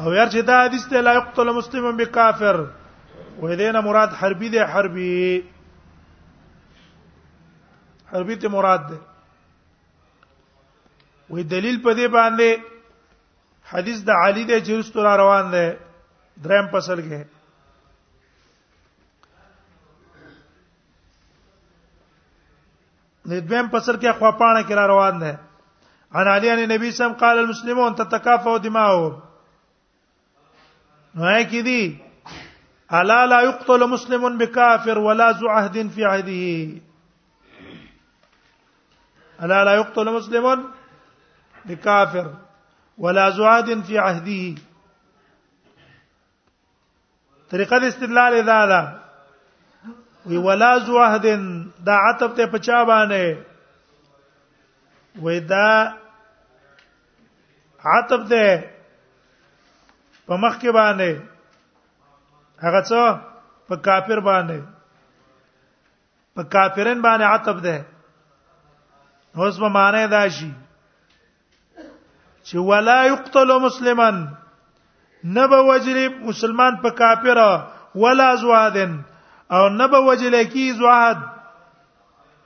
او 0.00 0.12
یار 0.14 0.26
چې 0.32 0.40
دا 0.42 0.64
حدیث 0.64 0.86
ته 0.88 1.00
لا 1.00 1.12
یقتل 1.14 1.50
مسلم 1.56 1.96
بکافر 1.96 2.60
وې 3.40 3.56
دینه 3.56 3.80
مراد 3.80 4.12
حربي 4.20 4.48
دی 4.48 4.58
حربي 4.58 5.42
حربي 8.12 8.34
ته 8.36 8.48
مراد 8.48 8.88
ده 8.90 8.98
وې 11.30 11.42
دلیل 11.54 11.82
په 11.82 11.92
دې 11.98 12.06
باندې 12.16 12.50
حدیث 13.72 14.02
د 14.08 14.10
علی 14.24 14.44
د 14.44 14.58
جرس 14.64 14.90
تر 14.92 15.06
روان 15.18 15.50
ده 15.50 15.64
دریم 16.44 16.66
فصل 16.72 17.00
کې 17.02 17.31
د 23.30 23.40
دویم 23.48 23.66
پسر 23.72 23.96
کې 23.96 24.12
خواپانه 24.18 24.62
کې 24.62 24.74
را 24.74 24.86
روان 24.86 25.18
ده 25.18 25.34
عن 26.20 26.28
علی 26.28 26.50
ان 26.50 26.58
نبی 26.72 26.90
سم 26.94 27.12
قال 27.18 27.38
المسلمون 27.38 27.94
تتکافوا 27.98 28.56
دماؤه 28.62 29.10
نو 31.14 31.42
کې 31.42 31.60
دي 31.62 31.98
الا 33.00 33.18
لا 33.26 33.40
يقتل 33.42 33.84
مسلم 33.88 34.24
بكافر 34.38 34.98
ولا 35.04 35.28
ذو 35.42 35.46
عهد 35.50 35.90
في 35.92 36.04
عهده 36.06 37.76
الا 39.44 39.60
لا 39.68 39.74
يقتل 39.74 40.10
مسلم 40.16 40.48
بكافر 41.64 42.28
ولا 43.06 43.28
ذو 43.36 43.44
عهد 43.52 43.84
في 43.90 43.98
عهده 43.98 44.54
طریقه 47.54 47.88
استدلال 47.88 48.34
اذا 48.40 48.58
ده 48.72 48.82
وی 50.26 50.36
ولا 50.44 50.70
ذو 50.86 50.94
عهدن 51.04 51.42
دا 51.86 51.94
عتب 52.08 52.30
ته 52.36 52.44
پچا 52.50 52.78
باندې 52.90 53.26
وی 55.22 55.38
دا 55.52 55.70
عتب 57.94 58.22
ته 58.30 58.44
په 60.26 60.36
مخ 60.44 60.54
کې 60.62 60.70
باندې 60.78 61.10
هغه 62.62 62.82
څه 62.88 63.02
په 63.68 63.76
کافر 63.88 64.18
باندې 64.30 64.58
په 66.34 66.42
کافرن 66.56 66.98
باندې 67.06 67.24
عتب 67.32 67.56
ده 67.68 67.78
اوس 69.42 69.54
به 69.58 69.68
معنی 69.78 70.04
دا 70.16 70.24
شي 70.28 70.52
چې 72.44 72.56
ولا 72.72 72.98
یقتل 73.10 73.50
مسلمان 73.70 74.16
نبه 75.36 75.58
وجری 75.68 76.06
مسلمان 76.26 76.72
په 76.84 76.90
کافر 77.02 77.38
ولا 78.04 78.28
زوادن 78.42 78.92
او 79.54 79.68
نه 79.68 79.86
به 79.88 79.98
وجل 80.04 80.34
کی 80.52 80.70
زواد 80.76 81.16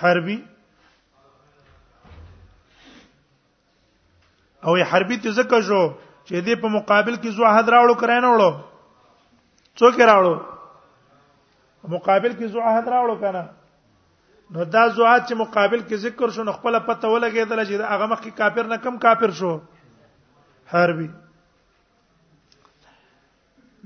حربي 0.02 0.36
او 4.66 4.76
حربي 4.90 5.16
ته 5.24 5.36
زکه 5.38 5.60
شو 5.68 5.80
چې 6.28 6.44
دې 6.46 6.54
په 6.62 6.68
مقابل 6.76 7.16
کې 7.22 7.30
زو 7.38 7.48
حد 7.54 7.68
راوړو 7.74 7.94
کراینه 8.02 8.28
وړو 8.34 8.52
څوک 9.80 9.98
راوړو 10.10 11.90
مقابل 11.96 12.36
کې 12.38 12.46
زو 12.54 12.62
حد 12.76 12.88
راوړو 12.94 13.16
کنه 13.24 13.42
نو 14.54 14.64
دا 14.76 14.86
زو 14.96 15.04
حد 15.08 15.20
چې 15.28 15.34
مقابل 15.42 15.80
کې 15.88 15.96
ذکر 16.06 16.32
شو 16.38 16.46
نو 16.50 16.56
خپل 16.56 16.78
پته 16.88 17.12
ولګېدل 17.14 17.66
چې 17.68 17.92
هغه 17.92 18.06
مخ 18.14 18.22
کې 18.24 18.40
کافر 18.40 18.70
نه 18.72 18.80
کم 18.86 18.98
کافر 19.04 19.34
شو 19.42 19.52
حربي 20.72 21.08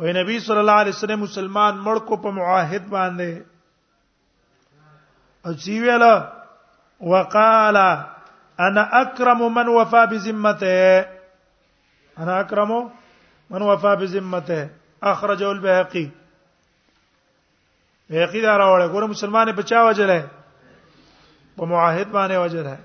و 0.00 0.12
نبی 0.16 0.38
صلی 0.46 0.58
الله 0.62 0.78
علیه 0.84 0.94
وسلم 0.96 1.20
مسلمان 1.24 1.78
مړ 1.84 1.96
کو 2.08 2.16
په 2.24 2.30
معاهد 2.38 2.88
باندې 2.94 3.44
او 5.46 5.52
چې 5.62 5.72
ویل 5.82 6.04
وقال 7.14 7.76
انا 8.66 8.82
اكرم 9.02 9.42
من 9.60 9.68
وفى 9.76 10.02
بذمته 10.10 11.06
انا 12.18 12.40
اكرم 12.40 12.72
من 13.54 13.62
وفى 13.72 13.96
بذمته 14.04 14.68
اخرجه 15.14 15.50
البيهقي 15.52 16.06
بيهقي 18.10 18.40
دا 18.40 18.58
راوړ 18.58 18.92
ګور 18.92 19.10
مسلمان 19.16 19.54
په 19.56 19.62
چا 19.72 19.86
وجه 19.90 20.14
په 21.56 21.64
معاهد 21.64 22.06
باندې 22.16 22.46
وجه 22.46 22.70
ده 22.70 22.78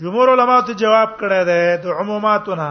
جمهور 0.00 0.30
علما 0.32 0.60
ته 0.66 0.74
جواب 0.80 1.10
کړی 1.20 1.42
دی 1.50 1.62
د 1.84 1.96
عموماتونه 2.00 2.66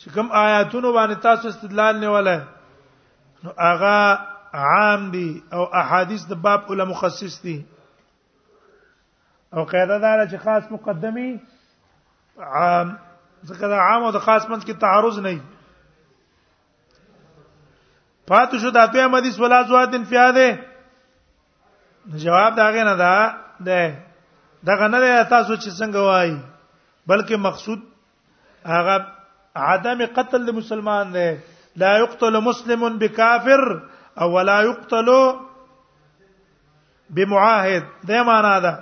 چې 0.00 0.06
کوم 0.14 0.26
آیاتونو 0.40 0.92
باندې 0.92 1.14
تاسو 1.26 1.48
استدلال 1.48 2.00
نیولای 2.00 2.40
نو 3.44 3.50
اغا 3.68 4.00
عام 4.64 5.06
دي 5.14 5.42
او 5.52 5.62
احادیث 5.82 6.26
د 6.32 6.42
باب 6.46 6.66
علماء 6.74 6.86
مخصص 6.90 7.38
دي 7.44 7.54
او 9.54 9.64
قاعده 9.70 9.98
دا 10.02 10.10
چې 10.30 10.36
خاص 10.42 10.64
مقدمي 10.74 11.30
عام 12.38 12.98
ځکه 13.46 13.68
دا 13.74 13.78
عام 13.86 14.02
او 14.04 14.10
د 14.18 14.24
خاص 14.26 14.42
منځ 14.50 14.62
کې 14.64 14.74
تعارض 14.84 15.18
نه 15.28 15.34
وي 15.36 15.40
پاتو 18.32 18.58
شو 18.64 18.70
د 18.80 18.92
دویم 18.92 19.16
حدیث 19.20 19.40
ولا 19.40 19.62
زواتن 19.72 20.04
فیاده 20.12 20.46
جواب 22.28 22.56
دا 22.62 22.70
غنه 22.78 22.96
دا 23.02 23.12
ده 23.64 23.82
دغه 24.68 24.88
نه 24.92 24.98
دی 25.04 25.10
تاسو 25.28 25.54
چې 25.56 25.70
څنګه 25.78 26.00
وایي 26.06 26.36
بلکې 27.10 27.36
مقصود 27.46 27.80
هغه 28.72 28.94
عدم 29.68 29.98
قتل 30.18 30.40
لمسلمان 30.48 31.04
دی 31.14 31.30
لا 31.82 31.92
يقتل 32.02 32.34
مسلم 32.48 32.82
بكافر 33.02 33.62
او 34.24 34.28
ولا 34.34 34.56
يقتل 34.66 35.08
بمعاهد 37.18 37.84
دا 38.12 38.20
معنا 38.32 38.50
ده 38.66 38.72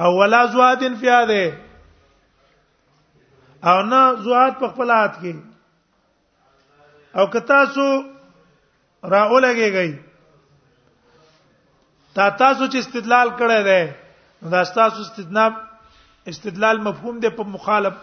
او 0.03 0.09
ولا 0.21 0.41
زوادن 0.55 0.95
فی 1.03 1.09
هذه 1.17 1.45
او 3.69 3.77
نه 3.91 4.01
زواد 4.23 4.53
په 4.63 4.67
خپل 4.73 4.88
حالت 4.97 5.15
کې 5.19 5.33
او 7.20 7.26
که 7.34 7.39
تاسو 7.51 7.86
راولګیږئ 9.11 9.89
تا 12.15 12.24
تاسو 12.41 12.63
چې 12.72 12.78
استدلال 12.78 13.28
کړی 13.39 13.61
دی 13.68 13.84
دا 14.51 14.59
تاسو 14.76 14.97
استدناب 15.01 15.53
استدلال 16.34 16.78
مفهوم 16.89 17.15
دی 17.24 17.30
په 17.39 17.43
مخالف 17.55 17.93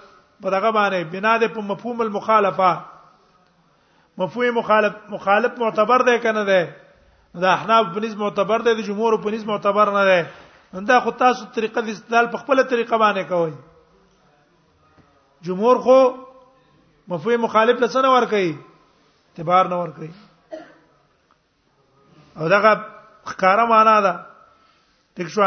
په 0.42 0.50
دغه 0.56 0.70
باندې 0.78 1.00
بنا 1.14 1.32
دی 1.44 1.48
په 1.54 1.60
مفهوم 1.70 1.96
المخالفه 2.06 2.72
مفهوم 4.24 4.54
مخالف 4.62 4.92
مخالف 5.12 5.52
معتبر 5.62 5.98
دی 6.10 6.16
کنه 6.26 6.44
دی 6.50 6.62
دا 7.46 7.52
احناف 7.54 7.86
په 7.94 8.00
نسبت 8.08 8.18
معتبر 8.26 8.58
دی 8.68 8.74
د 8.82 8.82
جمهور 8.90 9.16
په 9.22 9.28
نسبت 9.38 9.48
معتبر 9.54 9.86
نه 10.00 10.04
دی 10.12 10.20
دا 10.92 11.00
خو 11.08 11.16
تاسو 11.24 11.46
طریقه 11.60 11.80
د 11.80 11.88
استدلال 11.96 12.26
په 12.36 12.44
خپل 12.44 12.62
طریقه 12.76 12.98
باندې 13.06 13.24
کوئ 13.32 13.56
جمهور 15.50 15.76
خو 15.88 15.98
مفهوم 17.14 17.42
مخالف 17.48 17.80
لسنه 17.86 18.10
ور 18.18 18.24
کوي 18.36 18.52
اعتبار 19.34 19.68
نه 19.70 19.76
ور 19.82 19.88
کوي 19.96 20.10
او 22.40 22.48
دغه 22.48 22.72
ښکارا 23.30 23.64
معنا 23.72 23.94
ده 24.02 24.12
ٹھیک 25.18 25.28
شو 25.36 25.44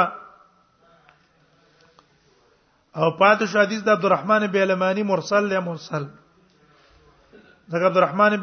او 2.99 3.09
پات 3.21 3.39
شو 3.51 3.59
حدیث 3.61 3.83
د 3.85 3.89
عبدالرحمن 3.89 4.45
بیلمانی 4.55 5.03
مرسل 5.11 5.43
له 5.51 5.59
مرسل 5.69 6.07
دغه 7.71 7.85
عبدالرحمن 7.91 8.33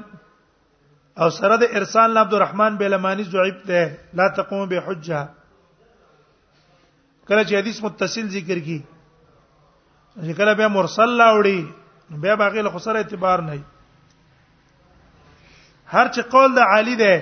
او 1.21 1.29
سره 1.41 1.57
د 1.65 1.77
ارسال 1.83 2.19
عبدالرحمن 2.23 2.77
بیلمانی 2.85 3.25
ضعیف 3.37 3.61
ده 3.73 3.83
لا 4.23 4.29
تقوم 4.41 4.65
بحجه 4.73 5.21
کله 7.29 7.45
چې 7.45 7.55
حدیث 7.61 7.85
متصل 7.91 8.29
ذکر 8.39 8.59
کی 8.73 8.79
چې 10.17 10.37
کله 10.43 10.55
به 10.65 10.69
مرسل 10.81 11.15
لاوړي 11.23 12.19
بیا 12.27 12.35
باقی 12.47 12.63
له 12.67 12.71
خسر 12.81 12.97
اعتبار 13.05 13.39
نه 13.53 13.61
هر 15.95 16.07
چې 16.15 16.21
قول 16.35 16.51
د 16.57 16.59
عالی 16.75 16.95
دی 17.03 17.15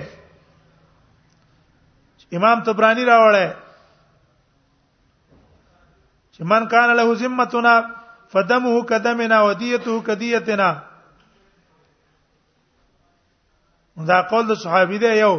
امام 2.37 2.57
طبرانی 2.67 3.03
راوړی 3.11 3.47
چې 6.33 6.41
من 6.51 6.63
کان 6.73 6.89
له 6.99 7.03
ذمتنا 7.23 7.75
فدمه 8.35 8.73
قدمنا 8.91 9.37
ودیته 9.47 9.91
کدیتنا 10.07 10.69
دا 14.13 14.19
قول 14.31 14.43
د 14.53 14.55
صحابي 14.63 14.97
دی 15.03 15.11
یو 15.23 15.35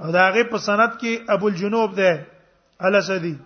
او 0.00 0.06
دا 0.18 0.24
غي 0.36 0.42
په 0.50 0.58
سند 0.66 0.92
کې 1.00 1.12
ابو 1.36 1.46
الجنوب 1.52 1.90
دی 2.00 2.12
الاسدی 2.88 3.36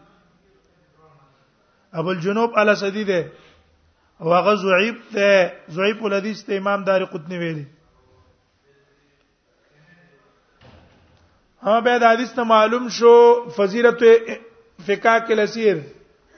ابو 2.01 2.11
الجنوب 2.17 2.51
الاسدی 2.65 3.05
دی 3.13 3.21
او 4.21 4.35
هغه 4.35 4.53
زعیب 4.65 4.97
ته 5.13 5.27
زعیب 5.79 5.99
الحدیث 6.11 6.39
ته 6.49 6.53
امام 6.63 6.81
دار 6.91 7.01
قطنی 7.15 7.39
ویلی 7.45 7.67
ها 11.67 11.75
به 11.85 11.95
د 12.03 12.13
حدیث 12.13 12.31
ته 12.37 12.43
معلوم 12.53 12.85
شو 12.99 13.11
فضیلت 13.57 14.01
فقاک 14.87 15.27
الاسیر 15.37 15.77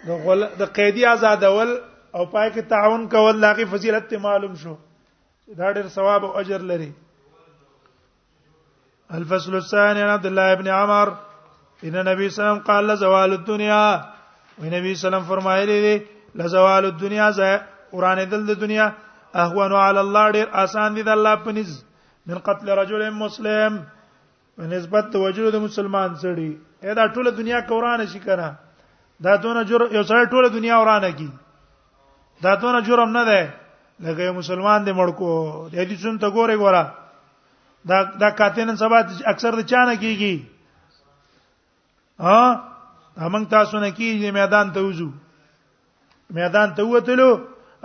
د 0.09 0.25
غل 0.25 0.41
د 0.61 0.73
قیدی 0.79 1.03
آزادول 1.15 1.71
او 2.17 2.23
پای 2.35 2.49
کې 2.55 2.63
تعاون 2.73 3.03
کول 3.15 3.37
لاغي 3.45 3.65
فضیلت 3.73 4.05
ته 4.11 4.17
معلوم 4.27 4.55
شو 4.65 4.75
دا 5.59 5.69
ډېر 5.77 5.87
ثواب 5.97 6.23
او 6.25 6.31
اجر 6.43 6.61
لري 6.73 6.91
الفصل 9.21 9.55
الثاني 9.63 10.03
عن 10.03 10.11
عبد 10.17 10.27
الله 10.33 10.53
ابن 10.59 10.69
عمر 10.81 11.09
ان 11.85 11.97
النبي 12.03 12.29
صلى 12.29 12.43
الله 12.45 12.51
عليه 12.51 12.63
وسلم 12.63 12.63
قال 12.71 12.97
زوال 13.07 13.33
الدنيا 13.33 13.87
ونبي 14.63 14.95
صلى 14.95 14.95
الله 14.95 15.01
عليه 15.01 15.01
وسلم 15.07 15.23
فرمایلی 15.33 15.81
دی 15.87 15.97
لزوال 16.43 16.85
الدنيا 16.85 17.31
ز 17.41 17.53
قران 17.97 18.25
دل 18.31 18.47
د 18.53 18.61
دنیا 18.61 18.93
اهون 19.43 19.73
علی 19.89 19.99
الله 20.07 20.31
ډیر 20.39 20.47
آسان 20.67 20.97
دی 20.97 21.03
د 21.11 21.19
الله 21.19 21.35
پنځ 21.47 21.67
من 22.31 22.39
قتل 22.53 22.69
رجل 22.85 23.11
مسلم 23.25 23.85
نسبت 24.59 25.05
د 25.13 25.17
وجلو 25.17 25.51
د 25.51 25.57
مسلمان 25.67 26.15
سړي 26.23 26.51
اې 26.85 26.93
دا 26.97 27.07
ټوله 27.15 27.31
دنیا 27.37 27.61
کورانه 27.71 28.05
شي 28.13 28.19
کنه 28.19 28.49
دا 29.27 29.37
دونه 29.43 29.63
جرم 29.71 29.89
یو 29.95 30.03
سړی 30.03 30.25
ټوله 30.31 30.49
دنیا 30.55 30.77
ورانه 30.79 31.11
کی 31.19 31.29
دا 32.43 32.55
دونه 32.63 32.81
جرم 32.87 33.11
نه 33.17 33.25
ده 33.31 33.43
لکه 34.07 34.23
یو 34.23 34.33
مسلمان 34.35 34.85
دې 34.87 34.93
مړکو 34.93 35.31
دې 35.73 35.85
دې 35.85 35.97
څون 36.03 36.19
ته 36.23 36.31
ګوره 36.31 36.57
ګوره 36.57 36.91
دا 37.89 37.99
دا 38.23 38.31
کاتین 38.39 38.77
سبا 38.77 38.99
اکثر 39.33 39.53
د 39.59 39.67
چانه 39.71 39.97
کیږي 39.97 40.41
ها 42.21 42.65
همنګ 43.19 43.47
تاسو 43.51 43.79
نه 43.79 43.91
کیږي 43.91 44.31
میدان 44.41 44.73
ته 44.73 44.81
وځو 44.87 45.09
میدان 46.39 46.75
ته 46.77 46.83
وتلو 46.95 47.31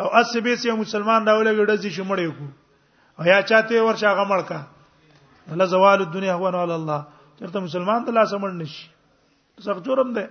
او 0.02 0.08
اسبیس 0.22 0.66
یو 0.66 0.76
مسلمان 0.84 1.28
راولګړځي 1.28 1.90
شمړې 1.98 2.32
کو 2.38 2.46
او 3.20 3.24
یا 3.26 3.42
چاته 3.42 3.82
ورشا 3.86 4.12
غمړ 4.18 4.44
کا 4.50 4.60
فلا 5.50 5.66
زوال 5.66 6.02
الدنيا 6.02 6.34
هو 6.34 6.48
على 6.48 6.76
الله 6.76 7.04
چرته 7.40 7.60
مسلمان 7.68 8.06
ته 8.06 8.12
لاس 8.12 8.34
مړ 8.42 8.50
نشي 8.62 8.90
سخت 9.68 9.86
جرم 9.86 10.14
ده 10.18 10.30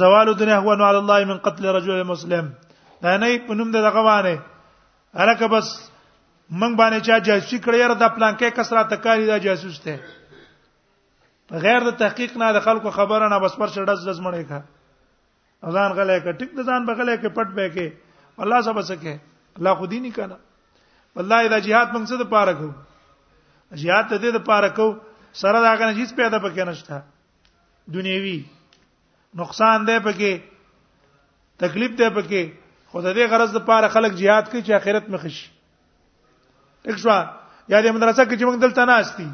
زوال 0.00 0.28
الدنيا 0.28 0.56
هو 0.56 0.70
على 0.72 0.98
الله 1.02 1.24
من 1.24 1.38
قتل 1.46 1.64
رجل 1.78 2.04
مسلم 2.12 2.50
دا 3.02 3.16
نه 3.16 3.36
په 3.48 3.54
نوم 3.60 3.70
ده 3.76 3.80
دغه 3.88 4.02
باندې 4.08 4.34
الکه 5.24 5.46
بس 5.56 5.68
من 6.64 6.76
باندې 6.80 7.02
چا 7.08 7.18
جاسوسي 7.28 7.58
کړی 7.66 7.88
را 7.90 7.96
د 8.02 8.14
پلان 8.16 8.36
کې 8.40 8.58
کسره 8.60 8.82
تکاری 8.94 9.26
دا 9.32 9.38
جاسوس 9.46 9.78
ته 9.86 9.96
بغیر 11.52 11.86
د 11.88 11.96
تحقیق 12.02 12.36
نه 12.44 12.50
د 12.58 12.64
خلکو 12.68 12.90
خبره 13.00 13.30
نه 13.34 13.38
بس 13.46 13.56
پر 13.62 13.72
شډز 13.78 14.04
دز 14.08 14.20
مړې 14.26 14.44
کا 14.50 14.60
اذان 15.68 15.96
غلې 16.00 16.18
کا 16.26 16.38
ټیک 16.42 16.52
د 16.60 16.60
ځان 16.70 16.84
بغلې 16.90 17.16
کې 17.22 17.34
پټ 17.36 17.48
به 17.56 17.72
کې 17.78 18.44
الله 18.44 18.60
سبا 18.70 18.84
سکے 18.92 19.14
الله 19.58 19.74
خودی 19.80 20.00
نه 20.08 20.12
کنه 20.20 20.38
والله 21.18 21.46
دا 21.52 21.58
jihad 21.66 21.90
موږ 21.94 22.04
څه 22.08 22.16
د 22.22 22.26
پاره 22.32 22.52
کو 22.62 22.68
jihad 23.82 24.06
ته 24.10 24.30
د 24.30 24.38
پاره 24.48 24.68
کو 24.78 24.86
سره 25.42 25.60
دا 25.66 25.74
غنه 25.80 25.92
هیڅ 25.98 26.14
پیدا 26.16 26.38
پکې 26.44 26.64
نشته 26.70 27.02
دنیوي 27.96 28.38
نقصان 29.40 29.86
دی 29.86 29.98
پکې 30.04 30.38
تکلیف 31.64 31.98
دی 31.98 32.08
پکې 32.18 32.42
خو 32.90 33.00
د 33.02 33.10
دې 33.18 33.24
غرض 33.34 33.50
لپاره 33.58 33.88
خلک 33.94 34.12
jihad 34.22 34.44
کوي 34.50 34.62
چې 34.62 34.70
اخرت 34.78 35.08
مخ 35.10 35.26
شي 35.28 35.50
اکشوا 36.86 37.18
یا 37.68 37.82
دې 37.82 37.90
مدرسه 37.98 38.22
کې 38.24 38.36
چې 38.38 38.44
موږ 38.46 38.56
دلته 38.64 38.84
ناشتي 38.86 39.28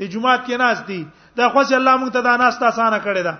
دې 0.00 0.06
جمعات 0.14 0.46
کې 0.46 0.62
ناشتي 0.62 1.00
دا 1.36 1.48
خو 1.50 1.62
چې 1.66 1.74
الله 1.74 1.94
موږ 1.98 2.10
ته 2.14 2.20
دا 2.22 2.36
ناشته 2.44 2.64
اسانه 2.68 2.98
کړې 3.04 3.22
ده 3.28 3.34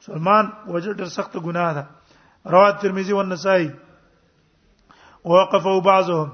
مسلمان 0.00 0.44
وجه 0.68 0.92
ډېر 0.92 1.06
سخت 1.16 1.36
ګناه 1.36 1.74
ده 1.74 1.86
رواه 2.56 2.70
ترمذی 2.84 3.12
او 3.16 3.22
نسائی 3.32 3.70
وقفوا 5.32 5.80
بعضهم 5.80 6.32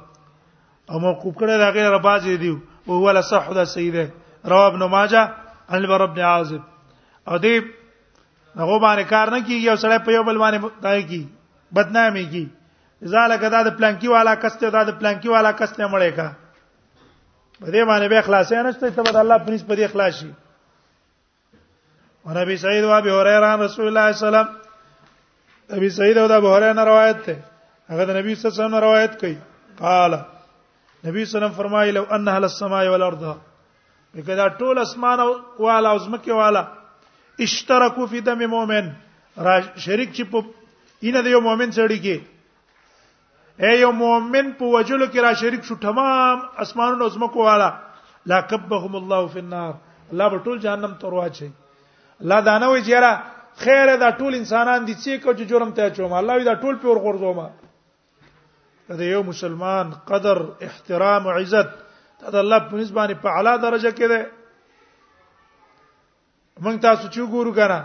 او 0.91 0.99
موقوف 1.07 1.35
کړه 1.35 1.57
دا 1.65 1.71
غیر 1.79 1.99
باز 2.09 2.23
دي 2.45 2.55
او 2.89 3.03
ولا 3.07 3.23
صح 3.31 3.53
ده 3.55 3.65
سیده 3.77 4.11
رواه 4.55 4.67
ابن 4.75 4.85
ماجه 4.95 5.25
عن 5.71 5.85
ابن 5.91 6.21
عازب 6.21 6.61
او 7.29 7.39
دې 7.39 7.78
هغه 8.57 8.79
باندې 8.79 9.05
کار 9.09 9.31
نه 9.31 9.41
کیږي 9.45 9.71
او 9.71 9.77
سړی 9.77 9.99
په 10.05 10.13
یو 10.13 10.23
بل 10.25 10.37
باندې 10.39 10.71
دای 10.83 11.03
کی 11.11 11.23
بدنامي 11.73 12.25
کی 12.33 12.45
ځاله 13.15 13.37
کدا 13.41 13.63
د 13.63 13.71
پلانکی 13.79 14.09
والا 14.09 14.35
کسته 14.43 14.71
دا 14.75 14.83
د 14.83 14.97
پلانکی 15.01 15.29
والا 15.29 15.51
کسته 15.53 15.87
مړې 15.89 16.11
کا 16.17 16.29
په 17.61 17.69
دې 17.71 17.85
باندې 17.85 18.09
به 18.13 18.19
اخلاص 18.25 18.53
نه 18.53 18.73
شته 18.73 18.91
ته 18.97 19.21
الله 19.21 19.39
پنځ 19.47 19.61
په 19.69 19.75
دې 19.75 19.85
اخلاص 19.89 20.15
شي 20.21 20.31
ورابي 22.25 22.57
سعيد 22.63 22.85
و 22.85 22.93
ابي 22.95 23.11
هريره 23.11 23.53
رسول 23.67 23.87
الله 23.89 24.13
صلى 24.13 24.27
الله 24.27 24.39
عليه 24.41 24.49
وسلم 24.49 25.81
ابي 25.81 25.89
سعيد 26.01 26.19
او 26.19 26.27
ابو 26.37 26.51
هريره 26.55 26.85
روایت 26.91 27.23
ته 27.29 27.37
هغه 27.93 28.05
د 28.09 28.11
نبی 28.21 28.35
صلی 28.35 28.45
الله 28.45 28.55
علیه 28.55 28.65
وسلم 28.65 28.81
روایت 28.85 29.21
کوي 29.21 29.37
قال 29.85 30.13
نبی 31.07 31.25
صلی 31.25 31.37
الله 31.37 31.37
علیه 31.37 31.39
وسلم 31.39 31.53
فرمایي 31.63 31.93
لو 31.99 32.05
ان 32.17 32.29
اهل 32.29 32.45
السماء 32.51 32.83
والارض 32.95 33.25
کدا 34.27 34.49
ټول 34.61 34.79
اسمان 34.79 35.21
او 35.21 35.31
والا 35.65 35.91
او 35.91 35.99
زمکه 36.05 36.33
والا 36.35 36.63
اشترکو 37.45 38.07
فی 38.11 38.21
دم 38.21 38.41
مؤمن 38.49 38.87
را 39.37 39.61
شریک 39.77 40.13
چې 40.17 40.25
په 40.31 40.39
اینه 41.01 41.21
د 41.23 41.27
یو 41.35 41.41
مؤمن 41.41 41.71
سړی 41.79 41.99
کې 42.05 42.17
اے 43.65 43.73
یو 43.81 43.93
مؤمن 43.93 44.47
په 44.59 44.65
وجلو 44.77 45.07
کې 45.07 45.19
را 45.27 45.33
شریک 45.43 45.65
شو 45.65 45.75
تمام 45.81 46.39
اسمانونو 46.65 47.09
زمکو 47.17 47.41
والا 47.49 47.71
لا 48.31 48.41
کبهم 48.51 48.97
الله 49.01 49.27
فی 49.33 49.39
النار 49.39 49.75
الله 50.13 50.29
به 50.33 50.39
ټول 50.45 50.59
جهنم 50.65 50.95
ته 51.01 51.07
ورواچي 51.07 51.51
الله 52.23 52.41
دا 52.41 52.59
نه 52.59 52.67
وی 52.73 52.83
چیرې 52.83 53.13
خیر 53.65 53.97
دا 53.97 54.11
ټول 54.19 54.35
انسانان 54.43 54.85
دي 54.87 54.95
چې 54.95 55.21
کو 55.23 55.33
جرم 55.51 55.71
ته 55.79 55.91
چوم 55.91 56.13
الله 56.13 56.35
وی 56.37 56.45
دا 56.45 56.55
ټول 56.55 56.75
پور 56.83 56.97
غورځوم 56.97 57.51
دا 58.99 59.05
یو 59.05 59.23
مسلمان 59.23 59.91
قدر 60.11 60.39
احترام 60.67 61.27
او 61.27 61.33
عزت 61.39 61.69
دا 62.33 62.39
الله 62.39 62.59
په 62.59 62.75
نسبانه 62.77 63.15
په 63.23 63.29
اعلی 63.29 63.55
درجه 63.63 63.91
کې 63.91 64.07
ده 64.13 64.21
موږ 66.63 66.77
تاسو 66.85 67.09
چې 67.09 67.21
ګورو 67.35 67.53
کنه 67.57 67.79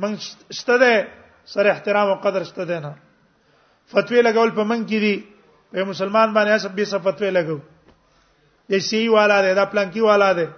موږ 0.00 0.16
شته 0.60 0.78
ده 0.78 1.08
سره 1.54 1.70
احترام 1.72 2.08
او 2.12 2.16
قدر 2.24 2.44
شته 2.50 2.64
ده 2.70 2.80
نه 2.86 2.92
فتوی 3.92 4.22
لګول 4.22 4.50
په 4.58 4.64
موږ 4.70 4.80
کې 4.88 4.98
دي 5.04 5.14
په 5.74 5.84
مسلمان 5.90 6.32
باندې 6.38 6.58
اسب 6.58 6.74
به 6.78 7.04
فتوی 7.08 7.30
لګو 7.30 7.58
د 8.74 8.82
سی 8.88 9.02
والا 9.14 9.36
ده 9.46 9.54
دا 9.58 9.64
پلانکی 9.70 10.00
والا 10.06 10.30
ده 10.32 10.48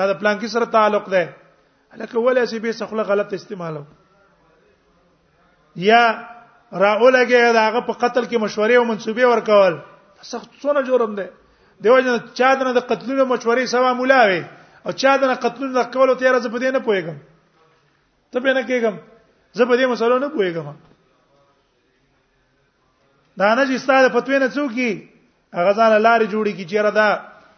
دا 0.00 0.06
د 0.12 0.20
پلانکی 0.20 0.48
سره 0.56 0.70
تعلق 0.76 1.08
ده 1.14 1.24
لکه 1.30 2.14
ولې 2.14 2.52
سی 2.52 2.58
به 2.66 2.72
سخله 2.82 3.02
غلط 3.12 3.34
استعمالو 3.38 3.82
یا 5.88 6.02
راولګه 6.06 7.52
داغه 7.58 7.80
په 7.86 7.98
قتل 8.04 8.28
کې 8.30 8.46
مشورې 8.46 8.76
او 8.78 8.88
منسوبې 8.92 9.26
ورکول 9.32 9.80
سخت 10.30 10.50
څونه 10.62 10.86
جرم 10.90 11.14
ده 11.20 11.28
دیو 11.84 11.98
جن 12.06 12.16
چا 12.38 12.48
د 12.60 12.80
قتلونو 12.92 13.24
مشورې 13.34 13.64
سوا 13.68 13.92
مولاوي 13.98 14.40
او 14.86 14.92
چا 14.92 15.16
دنه 15.16 15.34
قتل 15.34 15.64
نه 15.72 15.84
کول 15.92 16.14
ته 16.16 16.30
راز 16.32 16.46
په 16.52 16.58
دې 16.62 16.70
نه 16.76 16.80
پويګم 16.88 17.16
ته 18.32 18.40
به 18.40 18.52
نه 18.56 18.62
کېګم 18.68 18.96
زه 19.56 19.64
په 19.70 19.74
دې 19.76 19.86
مسلو 19.92 20.18
نه 20.24 20.28
پويګم 20.36 20.66
دا 23.38 23.54
نه 23.54 23.64
چې 23.68 23.76
ستاره 23.84 24.08
فتوی 24.16 24.38
نه 24.44 24.48
څوکي 24.56 24.90
هغه 25.58 25.72
ځان 25.78 25.92
لارې 26.00 26.26
جوړي 26.34 26.52
کی 26.56 26.64
چیرې 26.70 26.90
دا 26.98 27.08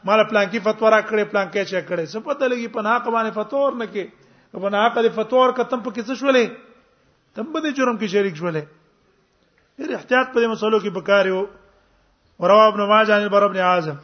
مال 0.06 0.20
پلان 0.30 0.46
کې 0.50 0.58
فتوا 0.66 0.88
را 0.90 1.00
کړې 1.06 1.24
پلان 1.30 1.46
کې 1.52 1.62
چې 1.64 1.86
کړې 1.88 2.04
څه 2.12 2.18
پته 2.26 2.44
لګي 2.52 2.68
په 2.74 2.82
ناق 2.82 3.08
باندې 3.08 3.30
فتور 3.38 3.72
نه 3.82 3.86
کې 3.92 4.60
په 4.64 4.68
ناق 4.76 4.92
دې 4.98 5.10
فتور 5.20 5.52
کتم 5.60 5.80
په 5.86 5.90
کې 5.94 6.02
څه 6.08 6.14
شولې 6.22 6.46
تم 7.34 7.52
په 7.54 7.58
دې 7.64 7.70
جرم 7.78 7.96
کې 7.96 8.06
شریک 8.06 8.36
شولې 8.42 8.62
هر 9.80 9.94
احتیاط 9.98 10.26
په 10.34 10.38
دې 10.40 10.48
مسلو 10.54 10.78
کې 10.80 10.90
بکاریو 10.98 11.42
ورواب 12.40 12.76
نو 12.78 12.86
ما 12.90 13.02
جانب 13.08 13.34
رب 13.34 13.50
ابن 13.50 13.60
عازم 13.68 13.96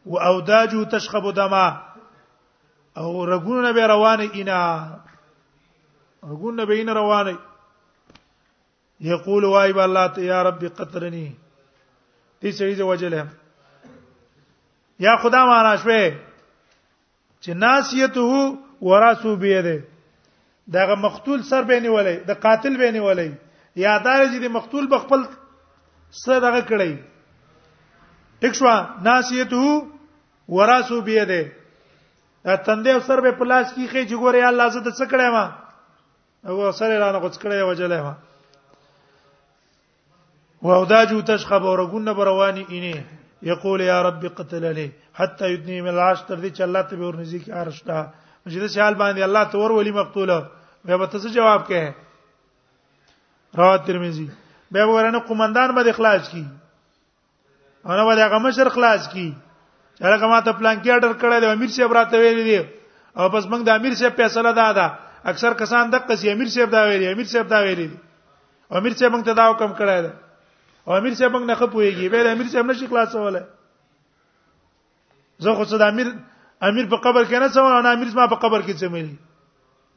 و 0.07 0.17
اوداجو 0.19 0.85
تشخب 0.85 1.31
دما 1.33 1.81
او 2.95 3.25
رګونه 3.25 3.71
به 3.73 3.87
روانه 3.87 4.29
اینا 4.33 4.89
رګونه 6.23 6.65
به 6.65 6.73
اینا 6.73 6.93
روانه 6.93 7.37
یقول 8.99 9.43
وای 9.43 9.73
بالله 9.73 10.19
یا 10.23 10.41
رب 10.43 10.63
قتلنی 10.63 11.35
دې 12.41 12.49
سړي 12.51 12.75
دې 12.75 12.79
وجله 12.81 13.27
یا 14.99 15.15
خدا 15.21 15.45
معنا 15.45 15.75
شوه 15.75 16.11
چې 17.41 17.49
ناسیته 17.49 18.57
وراسو 18.81 19.35
بيده 19.35 19.83
داغه 20.71 20.95
مقتول 20.95 21.41
سر 21.43 21.61
بیني 21.61 21.87
ولې 21.89 22.27
د 22.27 22.31
قاتل 22.31 22.77
بیني 22.77 22.99
ولې 22.99 23.29
یادار 23.75 24.27
چې 24.27 24.39
د 24.41 24.45
مقتول 24.51 24.87
بخپل 24.91 25.21
سره 26.11 26.39
دغه 26.39 26.61
کړی 26.69 27.03
ټیک 28.41 28.53
شو 28.55 28.65
ناسیته 29.03 29.87
وراسو 30.55 30.99
بیا 31.05 31.23
ده 31.23 31.41
تندې 32.57 32.99
سر 33.07 33.21
به 33.21 33.31
پلاس 33.39 33.73
کیږي 33.75 34.03
چې 34.09 34.15
ګوره 34.23 34.47
الله 34.49 34.67
زه 34.75 34.79
د 34.87 34.95
څه 34.97 35.05
کړم 35.11 35.35
او 36.47 36.71
سره 36.79 36.97
رانه 36.99 37.19
غوڅ 37.23 37.35
کړې 37.41 37.67
وجلې 37.69 38.01
ما 38.07 38.13
واوداجو 40.69 41.21
تشخب 41.29 41.63
ورغونه 41.69 42.13
برواني 42.19 42.63
اني 42.69 42.93
یقول 43.51 43.81
یا 43.81 43.97
رب 44.03 44.23
قتل 44.37 44.63
لي 44.77 44.91
حتى 45.17 45.49
يدني 45.53 45.81
من 45.81 45.93
العرش 45.95 46.21
تر 46.21 46.37
دې 46.39 46.49
چې 46.55 46.61
الله 46.67 46.81
ته 46.81 46.95
ور 46.97 47.15
نږدې 47.15 47.39
کې 47.43 47.51
عرش 47.61 47.81
تا 47.83 48.05
مجد 48.45 48.67
سهال 48.67 48.95
باندې 49.01 49.23
الله 49.23 49.43
ته 49.43 49.57
ور 49.63 49.71
ولي 49.71 49.91
مقتول 49.97 50.31
بیا 50.85 50.97
به 51.01 51.05
تاسو 51.15 51.27
جواب 51.39 51.65
کې 51.67 53.57
رواه 53.59 53.77
ترمذی 53.89 54.27
بیا 54.71 54.85
ورنه 54.87 55.19
قومندان 55.27 55.75
به 55.79 55.89
اخلاص 55.95 56.29
کی 56.29 56.43
انا 57.91 58.05
به 58.09 58.15
هغه 58.23 58.39
مشر 58.47 58.65
اخلاص 58.73 59.07
کی 59.13 59.27
هغه 60.01 60.25
ما 60.29 60.39
ته 60.45 60.51
پلان 60.53 60.81
کې 60.83 60.89
اډر 60.91 61.13
کړل 61.21 61.43
او 61.43 61.49
امیر 61.57 61.69
صاحب 61.75 61.91
راته 61.97 62.17
ویل 62.21 62.41
دي 62.45 62.57
او 63.17 63.29
پس 63.33 63.45
موږ 63.49 63.61
د 63.65 63.69
امیر 63.81 63.93
صاحب 63.99 64.13
فیصله 64.19 64.51
دا 64.59 64.69
ده 64.77 64.85
اکثر 65.33 65.53
کسان 65.61 65.91
دغه 65.91 66.15
سي 66.21 66.29
امیر 66.37 66.47
صاحب 66.53 66.71
دا 66.71 66.81
ویلي 66.87 67.07
امیر 67.11 67.25
صاحب 67.33 67.47
دا 67.49 67.59
ویلي 67.65 67.89
امیر 68.77 68.93
صاحب 68.99 69.11
موږ 69.15 69.23
ته 69.25 69.33
دا 69.33 69.49
حکم 69.51 69.73
کړی 69.73 69.99
دی 70.05 70.11
او 70.85 70.91
امیر 71.01 71.13
صاحب 71.19 71.31
موږ 71.37 71.43
نه 71.49 71.55
خپويږي 71.55 72.09
به 72.09 72.31
امیر 72.37 72.47
صاحب 72.53 72.71
نشي 72.71 72.87
خلاصولای 72.93 73.43
زه 75.45 75.53
خو 75.57 75.63
صد 75.73 75.81
امیر 75.89 76.07
امیر 76.69 76.85
په 76.93 76.97
قبر 77.09 77.23
کې 77.23 77.39
نه 77.41 77.47
څوم 77.47 77.81
نه 77.81 77.89
امیر 77.97 78.13
ما 78.21 78.27
په 78.33 78.37
قبر 78.45 78.59
کې 78.59 78.73
څملی 78.85 79.15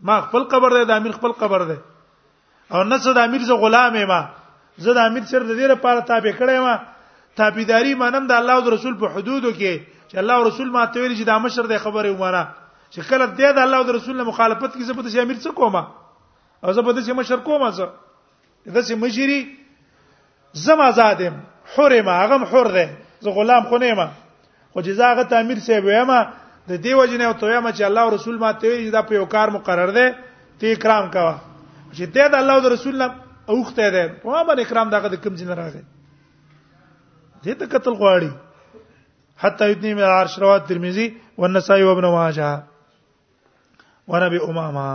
ما 0.03 0.21
خپل 0.27 0.45
قبر 0.53 0.77
دی 0.79 0.85
د 0.89 0.97
امیر 0.97 1.13
خپل 1.21 1.33
قبر 1.45 1.65
دی 1.73 1.77
او 2.73 2.83
نه 2.89 2.99
صد 3.05 3.19
امیر 3.29 3.43
زه 3.53 3.61
غلام 3.65 4.01
ما 4.13 4.21
زه 4.79 4.95
د 4.97 5.13
امیر 5.13 5.29
سره 5.29 5.45
د 5.45 5.51
دې 5.51 5.69
لپاره 5.77 6.01
تابع 6.13 6.31
کړی 6.41 6.59
ما 6.65 6.90
تابعداري 7.37 7.95
منم 7.95 8.27
د 8.27 8.33
الله 8.33 8.55
او 8.59 8.71
رسول 8.71 8.95
په 9.03 9.07
حدودو 9.15 9.51
کې 9.55 9.75
چې 10.11 10.17
الله 10.23 10.35
او 10.39 10.45
رسول 10.49 10.71
ماته 10.71 11.01
ویل 11.01 11.15
چې 11.19 11.25
دا 11.31 11.39
مشر 11.45 11.69
د 11.73 11.79
خبره 11.85 12.11
ومانه 12.13 12.43
چې 12.95 13.11
کله 13.11 13.27
دې 13.27 13.49
د 13.57 13.61
الله 13.65 13.77
او 13.79 13.87
رسول 13.97 14.17
نه 14.17 14.25
مخالفت 14.31 14.73
کې 14.75 14.83
زبده 14.89 15.11
شامل 15.15 15.39
څه 15.45 15.53
کومه 15.61 15.83
او 16.65 16.73
زبده 16.77 17.01
چې 17.07 17.13
مشر 17.21 17.37
کومه 17.51 17.69
زه 17.79 17.87
دا 18.75 18.83
چې 18.83 18.95
مجری 19.03 19.41
زم 20.65 20.81
آزادم 20.89 21.37
حرم 21.75 22.09
هغه 22.15 22.37
حر 22.53 22.69
ده 22.79 22.87
زه 23.27 23.31
غلام 23.39 23.63
خو 23.71 23.79
نه 23.85 23.95
ما 24.01 24.09
خو 24.73 24.83
چې 24.83 24.91
زاغه 25.03 25.23
تعمیر 25.35 25.59
سی 25.69 25.73
ویما 25.87 26.19
د 26.69 26.83
دې 26.83 26.93
وجنه 27.01 27.25
او 27.29 27.33
تویما 27.43 27.71
چې 27.73 27.83
الله 27.89 28.01
او 28.07 28.11
رسول 28.17 28.39
ماته 28.43 28.69
ویل 28.75 28.91
دا 28.97 29.03
په 29.13 29.15
یو 29.21 29.25
کار 29.35 29.51
مقرر 29.61 29.91
ده 30.01 30.11
ته 30.59 30.73
اکرام 30.75 31.11
کوا 31.15 31.35
چې 31.93 32.05
دې 32.15 32.25
د 32.35 32.35
الله 32.35 32.55
او 32.59 32.69
رسول 32.77 32.97
نه 33.05 33.09
اوخته 33.53 33.91
ده 33.91 34.21
په 34.23 34.29
ما 34.35 34.43
باندې 34.45 34.67
اکرام 34.67 34.89
دغه 34.97 35.09
د 35.15 35.17
کوم 35.23 35.35
ځای 35.39 35.49
نه 35.55 35.59
راغی 35.63 35.83
دې 37.45 37.53
ته 37.61 37.65
قتل 37.73 37.95
غواړي 38.01 38.31
حتی 39.43 39.63
ابن 39.73 39.85
می 39.97 40.05
عرش 40.17 40.33
روایت 40.43 40.63
ترمذی 40.71 41.07
و 41.39 41.41
النسائی 41.49 41.83
و 41.85 41.93
ابن 41.97 42.05
ماجه 42.17 42.51
و 44.09 44.11
نبی 44.25 44.39
امامه 44.51 44.91